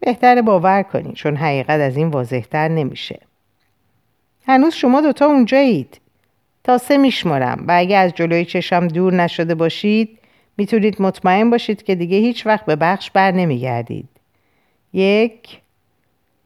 بهتر 0.00 0.42
باور 0.42 0.82
کنید 0.82 1.14
چون 1.14 1.36
حقیقت 1.36 1.80
از 1.80 1.96
این 1.96 2.08
واضحتر 2.08 2.68
نمیشه. 2.68 3.20
هنوز 4.46 4.74
شما 4.74 5.00
دوتا 5.00 5.26
اونجایید. 5.26 6.00
تا 6.64 6.78
سه 6.78 6.96
میشمارم 6.96 7.64
و 7.68 7.72
اگه 7.76 7.96
از 7.96 8.12
جلوی 8.14 8.44
چشم 8.44 8.88
دور 8.88 9.14
نشده 9.14 9.54
باشید 9.54 10.18
می‌تونید 10.56 11.02
مطمئن 11.02 11.50
باشید 11.50 11.82
که 11.82 11.94
دیگه 11.94 12.16
هیچ 12.16 12.46
وقت 12.46 12.64
به 12.64 12.76
بخش 12.76 13.10
بر 13.10 13.30
نمیگردید. 13.30 14.08
یک 14.92 15.60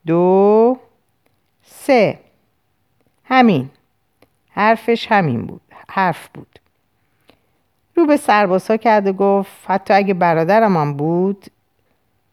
دو 0.07 0.79
سه. 1.63 2.19
همین. 3.25 3.71
حرفش 4.51 5.07
همین 5.11 5.47
بود. 5.47 5.61
حرف 5.89 6.29
بود. 6.35 6.59
رو 7.97 8.07
به 8.07 8.17
سربازها 8.17 8.77
کرد 8.77 9.07
و 9.07 9.13
گفت 9.13 9.51
حتی 9.67 9.95
اگه 9.95 10.15
برادرم 10.15 10.77
هم 10.77 10.95
بود 10.95 11.47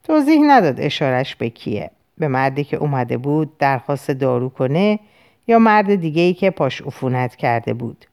توضیح 0.04 0.42
نداد 0.48 0.80
اشارش 0.80 1.36
به 1.36 1.50
کیه. 1.50 1.92
به 2.18 2.28
مردی 2.28 2.64
که 2.64 2.78
اومده 2.78 3.18
بود 3.18 3.58
درخواست 3.58 4.12
دارو 4.12 4.50
کنه 4.50 5.00
یا 5.48 5.60
مرد 5.60 5.96
دیگه 5.96 6.22
ای 6.22 6.34
که 6.34 6.50
پاش 6.50 6.82
عفونت 6.82 7.36
کرده 7.36 7.74
بود. 7.74 8.06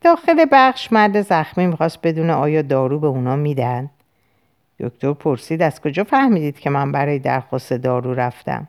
داخل 0.00 0.46
بخش 0.52 0.92
مرد 0.92 1.20
زخمی 1.20 1.66
می‌خواست 1.66 1.98
بدون 2.02 2.30
آیا 2.30 2.62
دارو 2.62 2.98
به 2.98 3.06
اونا 3.06 3.36
میدن؟ 3.36 3.90
دکتر 4.80 5.12
پرسید 5.12 5.62
از 5.62 5.80
کجا 5.80 6.04
فهمیدید 6.04 6.58
که 6.58 6.70
من 6.70 6.92
برای 6.92 7.18
درخواست 7.18 7.72
دارو 7.72 8.14
رفتم؟ 8.14 8.68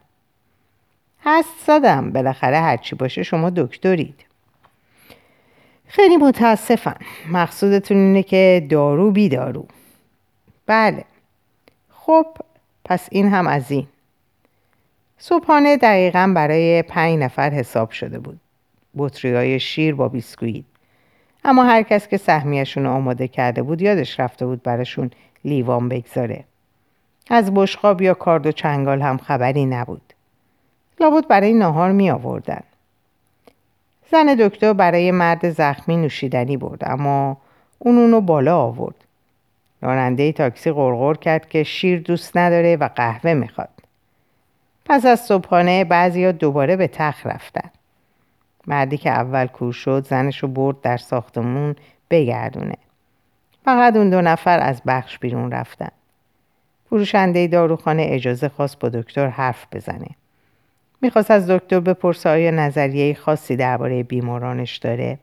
هست 1.23 1.65
زدم 1.67 2.11
بالاخره 2.11 2.59
هرچی 2.59 2.95
باشه 2.95 3.23
شما 3.23 3.49
دکترید. 3.49 4.25
خیلی 5.87 6.17
متاسفم 6.17 6.97
مقصودتون 7.31 7.97
اینه 7.97 8.23
که 8.23 8.67
دارو 8.69 9.11
بی 9.11 9.29
دارو 9.29 9.65
بله. 10.65 11.05
خب 11.89 12.25
پس 12.85 13.07
این 13.11 13.29
هم 13.29 13.47
از 13.47 13.71
این. 13.71 13.87
صبحانه 15.17 15.77
دقیقا 15.77 16.31
برای 16.35 16.81
پنج 16.81 17.19
نفر 17.19 17.49
حساب 17.49 17.91
شده 17.91 18.19
بود. 18.19 18.39
بطری 18.97 19.33
های 19.33 19.59
شیر 19.59 19.95
با 19.95 20.09
بیسکویت. 20.09 20.63
اما 21.45 21.63
هر 21.63 21.83
کس 21.83 22.07
که 22.07 22.17
سهمیشون 22.17 22.85
آماده 22.85 23.27
کرده 23.27 23.63
بود 23.63 23.81
یادش 23.81 24.19
رفته 24.19 24.45
بود 24.45 24.63
براشون 24.63 25.11
لیوان 25.45 25.89
بگذاره. 25.89 26.43
از 27.29 27.53
بشقاب 27.53 28.01
یا 28.01 28.13
کارد 28.13 28.45
و 28.47 28.51
چنگال 28.51 29.01
هم 29.01 29.17
خبری 29.17 29.65
نبود. 29.65 30.13
لابد 30.99 31.27
برای 31.27 31.53
ناهار 31.53 31.91
می 31.91 32.11
آوردن. 32.11 32.61
زن 34.11 34.35
دکتر 34.39 34.73
برای 34.73 35.11
مرد 35.11 35.49
زخمی 35.49 35.97
نوشیدنی 35.97 36.57
برد 36.57 36.83
اما 36.85 37.37
اون 37.79 37.97
اونو 37.97 38.21
بالا 38.21 38.57
آورد. 38.57 38.95
راننده 39.81 40.31
تاکسی 40.31 40.71
غرغر 40.71 41.13
کرد 41.13 41.49
که 41.49 41.63
شیر 41.63 41.99
دوست 41.99 42.37
نداره 42.37 42.75
و 42.75 42.89
قهوه 42.95 43.33
می‌خواد. 43.33 43.69
پس 44.85 45.05
از 45.05 45.19
صبحانه 45.19 45.83
بعضی 45.83 46.25
ها 46.25 46.31
دوباره 46.31 46.75
به 46.75 46.87
تخت 46.87 47.27
رفتن. 47.27 47.69
مردی 48.67 48.97
که 48.97 49.09
اول 49.09 49.47
کور 49.47 49.73
شد 49.73 50.07
زنش 50.09 50.43
برد 50.43 50.81
در 50.81 50.97
ساختمون 50.97 51.75
بگردونه. 52.09 52.75
فقط 53.65 53.95
اون 53.95 54.09
دو 54.09 54.21
نفر 54.21 54.59
از 54.59 54.81
بخش 54.87 55.19
بیرون 55.19 55.51
رفتن. 55.51 55.89
فروشنده 56.89 57.47
داروخانه 57.47 58.05
اجازه 58.09 58.49
خواست 58.49 58.79
با 58.79 58.89
دکتر 58.89 59.27
حرف 59.27 59.67
بزنه. 59.71 60.07
می‌خواست 61.01 61.31
از 61.31 61.49
دکتر 61.49 61.79
بپرسه 61.79 62.29
آیا 62.29 62.51
نظریه 62.51 63.13
خاصی 63.13 63.55
درباره 63.55 64.03
بیمارانش 64.03 64.77
داره. 64.77 65.17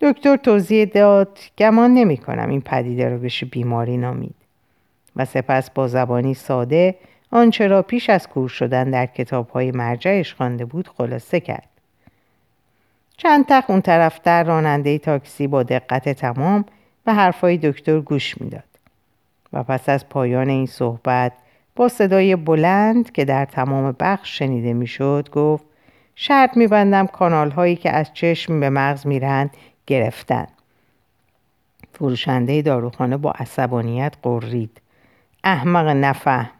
دکتر 0.00 0.36
توضیح 0.36 0.84
داد 0.84 1.38
گمان 1.58 1.94
نمی 1.94 2.16
کنم 2.16 2.50
این 2.50 2.60
پدیده 2.60 3.08
رو 3.08 3.18
بشه 3.18 3.46
بیماری 3.46 3.96
نامید. 3.96 4.34
و 5.16 5.24
سپس 5.24 5.70
با 5.70 5.88
زبانی 5.88 6.34
ساده 6.34 6.94
آنچه 7.30 7.66
را 7.66 7.82
پیش 7.82 8.10
از 8.10 8.28
کور 8.28 8.48
شدن 8.48 8.90
در 8.90 9.06
کتاب 9.06 9.48
های 9.48 9.70
مرجعش 9.70 10.34
خوانده 10.34 10.64
بود 10.64 10.88
خلاصه 10.88 11.40
کرد. 11.40 11.68
چند 13.16 13.46
تق 13.46 13.64
اون 13.68 13.80
طرفتر 13.80 14.44
راننده 14.44 14.98
تاکسی 14.98 15.46
با 15.46 15.62
دقت 15.62 16.08
تمام 16.08 16.64
به 17.10 17.14
حرفای 17.14 17.58
دکتر 17.58 18.00
گوش 18.00 18.40
می‌داد. 18.40 18.64
و 19.52 19.62
پس 19.62 19.88
از 19.88 20.08
پایان 20.08 20.48
این 20.48 20.66
صحبت 20.66 21.32
با 21.76 21.88
صدای 21.88 22.36
بلند 22.36 23.12
که 23.12 23.24
در 23.24 23.44
تمام 23.44 23.96
بخش 24.00 24.38
شنیده 24.38 24.72
می‌شد 24.72 25.28
گفت 25.32 25.64
شرط 26.14 26.56
میبندم 26.56 27.06
کانال 27.06 27.50
هایی 27.50 27.76
که 27.76 27.90
از 27.90 28.14
چشم 28.14 28.60
به 28.60 28.70
مغز 28.70 29.06
میرن 29.06 29.50
گرفتن. 29.86 30.46
فروشنده 31.92 32.62
داروخانه 32.62 33.16
با 33.16 33.30
عصبانیت 33.30 34.14
قرید. 34.22 34.80
احمق 35.44 35.88
نفهم. 35.88 36.50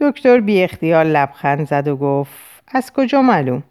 دکتر 0.00 0.40
بی 0.40 0.62
اختیار 0.62 1.04
لبخند 1.04 1.66
زد 1.66 1.88
و 1.88 1.96
گفت 1.96 2.62
از 2.68 2.92
کجا 2.92 3.22
معلوم؟ 3.22 3.62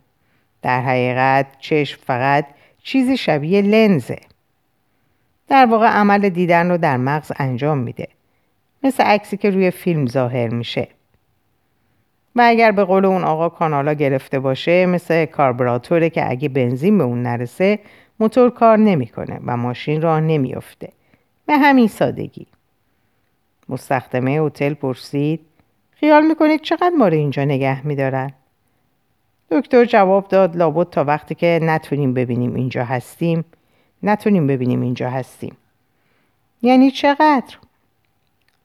در 0.62 0.82
حقیقت 0.82 1.46
چشم 1.60 2.02
فقط 2.06 2.46
چیزی 2.84 3.18
شبیه 3.18 3.62
لنزه. 3.62 4.20
در 5.48 5.66
واقع 5.66 5.88
عمل 5.88 6.30
دیدن 6.30 6.72
رو 6.72 6.78
در 6.78 6.98
مغز 6.98 7.32
انجام 7.36 7.78
میده. 7.78 8.08
مثل 8.84 9.04
عکسی 9.04 9.38
که 9.38 9.50
روی 9.50 9.72
فیلم 9.72 10.06
ظاهر 10.06 10.48
میشه. 10.48 10.88
و 12.36 12.42
اگر 12.46 12.72
به 12.72 12.84
قول 12.84 13.06
اون 13.06 13.24
آقا 13.24 13.50
کانالا 13.50 13.94
گرفته 13.94 14.40
باشه 14.40 14.86
مثل 14.86 15.26
کاربراتوره 15.26 16.10
که 16.10 16.30
اگه 16.32 16.50
بنزین 16.50 16.98
به 16.98 17.04
اون 17.04 17.24
نرسه 17.24 17.80
موتور 18.20 18.50
کار 18.50 18.78
نمی‌کنه 18.78 19.40
و 19.46 19.58
ماشین 19.58 20.02
راه 20.02 20.20
نمیافته. 20.20 20.90
به 21.46 21.58
همین 21.58 21.88
سادگی. 21.88 22.48
مستخدمه 23.70 24.32
هتل 24.32 24.74
پرسید 24.74 25.40
خیال 25.92 26.26
می‌کنید 26.26 26.62
چقدر 26.62 26.92
ما 26.98 27.08
رو 27.08 27.14
اینجا 27.14 27.44
نگه 27.44 27.88
میدارن؟ 27.88 28.32
دکتر 29.52 29.86
جواب 29.86 30.28
داد 30.28 30.58
لابد 30.58 30.90
تا 30.90 31.04
وقتی 31.04 31.36
که 31.36 31.60
نتونیم 31.64 32.14
ببینیم 32.14 32.56
اینجا 32.56 32.84
هستیم. 32.84 33.46
نتونیم 34.04 34.48
ببینیم 34.48 34.82
اینجا 34.82 35.10
هستیم. 35.10 35.58
یعنی 36.62 36.92
چقدر؟ 36.92 37.58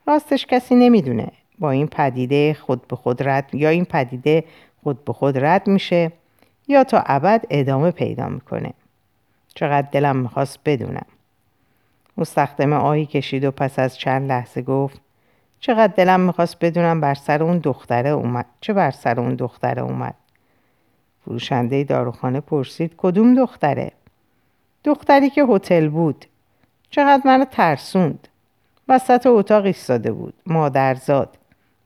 راستش 0.07 0.47
کسی 0.47 0.75
نمی‌دونه 0.75 1.29
با 1.59 1.71
این 1.71 1.87
پدیده 1.87 2.55
خود 2.55 2.89
به 2.89 2.97
خود 2.97 3.29
رد 3.29 3.55
یا 3.55 3.69
این 3.69 3.85
پدیده 3.85 4.45
خود 4.83 5.05
به 5.05 5.13
خود 5.13 5.39
رد 5.39 5.67
میشه 5.67 6.13
یا 6.69 6.85
تا 6.85 7.03
ابد 7.07 7.45
ادامه 7.51 7.91
پیدا 7.91 8.29
می‌کنه. 8.29 8.73
چقدر 9.55 9.89
دلم 9.93 10.17
می‌خواست 10.17 10.59
بدونم. 10.65 11.07
مستخدم 12.17 12.73
آهی 12.73 13.07
کشید 13.07 13.45
و 13.45 13.51
پس 13.51 13.79
از 13.79 13.99
چند 13.99 14.29
لحظه 14.29 14.63
گفت 14.63 15.01
چقدر 15.61 15.93
دلم 15.97 16.21
می‌خواست 16.21 16.57
بدونم 16.61 17.01
بر 17.01 17.15
سر 17.15 17.43
اون 17.43 17.59
دختره 17.59 18.11
اومد. 18.11 18.47
چه 18.61 18.73
بر 18.73 18.91
سر 18.91 19.21
اون 19.21 19.35
دختره 19.35 19.83
اومد؟ 19.83 20.15
فروشنده 21.25 21.85
داروخانه 21.85 22.41
پرسید 22.41 22.95
کدوم 22.97 23.35
دختره؟ 23.35 23.93
دختری 24.85 25.31
که 25.31 25.45
هتل 25.45 25.89
بود. 25.89 26.25
چقدر 26.91 27.23
منو 27.25 27.45
ترسوند. 27.45 28.29
وسط 28.89 29.27
اتاق 29.27 29.65
ایستاده 29.65 30.13
بود. 30.13 30.35
مادرزاد. 30.47 31.39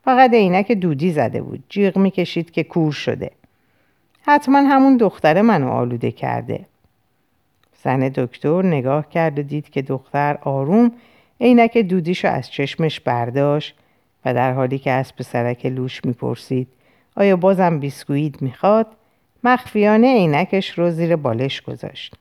فقط 0.04 0.30
عینک 0.34 0.72
دودی 0.72 1.12
زده 1.12 1.42
بود. 1.42 1.64
جیغ 1.68 1.98
می‌کشید 1.98 2.50
که 2.50 2.64
کور 2.64 2.92
شده. 2.92 3.30
حتما 4.22 4.58
همون 4.58 4.96
دختره 4.96 5.42
منو 5.42 5.70
آلوده 5.70 6.10
کرده. 6.10 6.66
زن 7.84 8.08
دکتر 8.08 8.62
نگاه 8.62 9.08
کرد 9.08 9.38
و 9.38 9.42
دید 9.42 9.70
که 9.70 9.82
دختر 9.82 10.38
آروم 10.42 10.92
عینک 11.40 11.78
دودیشو 11.78 12.28
از 12.28 12.50
چشمش 12.50 13.00
برداشت 13.00 13.74
و 14.24 14.34
در 14.34 14.52
حالی 14.52 14.78
که 14.78 14.90
از 14.90 15.16
پسرک 15.16 15.66
لوچ 15.66 16.04
می‌پرسید 16.04 16.68
آیا 17.16 17.36
بازم 17.36 17.78
بیسکویت 17.78 18.42
می‌خواد؟ 18.42 18.86
مخفیانه 19.44 20.14
عینکش 20.14 20.78
رو 20.78 20.90
زیر 20.90 21.16
بالش 21.16 21.60
گذاشت. 21.60 22.14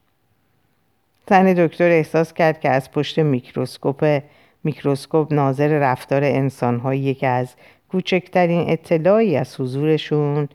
زن 1.29 1.53
دکتر 1.53 1.89
احساس 1.89 2.33
کرد 2.33 2.59
که 2.59 2.69
از 2.69 2.91
پشت 2.91 3.19
میکروسکوپ 3.19 4.21
میکروسکوپ 4.63 5.33
ناظر 5.33 5.67
رفتار 5.67 6.23
انسانهاییه 6.23 7.13
که 7.13 7.27
از 7.27 7.55
کوچکترین 7.91 8.69
اطلاعی 8.69 9.37
از 9.37 9.61
حضورشون 9.61 10.49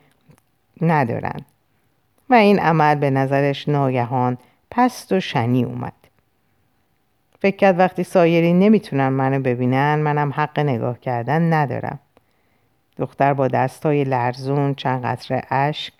ندارن. 0.80 1.40
و 2.30 2.34
این 2.34 2.58
عمل 2.58 2.94
به 2.94 3.10
نظرش 3.10 3.68
ناگهان 3.68 4.38
پست 4.70 5.12
و 5.12 5.20
شنی 5.20 5.64
اومد. 5.64 5.92
فکر 7.38 7.56
کرد 7.56 7.78
وقتی 7.78 8.04
سایری 8.04 8.52
نمی‌تونن 8.52 9.08
منو 9.08 9.40
ببینن 9.40 9.94
منم 9.94 10.32
حق 10.36 10.58
نگاه 10.60 11.00
کردن 11.00 11.52
ندارم. 11.52 11.98
دختر 12.98 13.34
با 13.34 13.48
دستای 13.48 14.04
لرزون 14.04 14.74
چند 14.74 15.04
قطره 15.04 15.42
اشک 15.50 15.92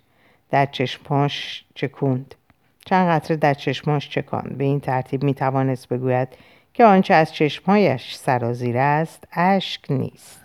در 0.49 0.65
چشماش 0.65 1.65
چکوند. 1.75 2.35
چند 2.85 3.09
قطره 3.09 3.37
در 3.37 3.53
چشماش 3.53 4.09
چکان 4.09 4.55
به 4.57 4.63
این 4.63 4.79
ترتیب 4.79 5.23
می‌توانست 5.23 5.89
بگوید 5.89 6.27
که 6.73 6.85
آنچه 6.85 7.13
از 7.13 7.33
چشمهایش 7.33 8.15
سرازیر 8.15 8.77
است 8.77 9.23
اشک 9.33 9.91
نیست. 9.91 10.41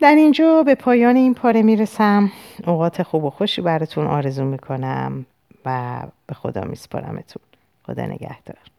در 0.00 0.14
اینجا 0.14 0.62
به 0.62 0.74
پایان 0.74 1.16
این 1.16 1.34
پاره 1.34 1.62
می‌رسم 1.62 2.32
اوقات 2.66 3.02
خوب 3.02 3.24
و 3.24 3.30
خوشی 3.30 3.60
براتون 3.62 4.06
آرزو 4.06 4.44
می‌کنم 4.44 5.26
و 5.64 6.00
به 6.26 6.34
خدا 6.34 6.60
میسپارمتون 6.60 7.42
خدا 7.86 8.06
نگهدار. 8.06 8.73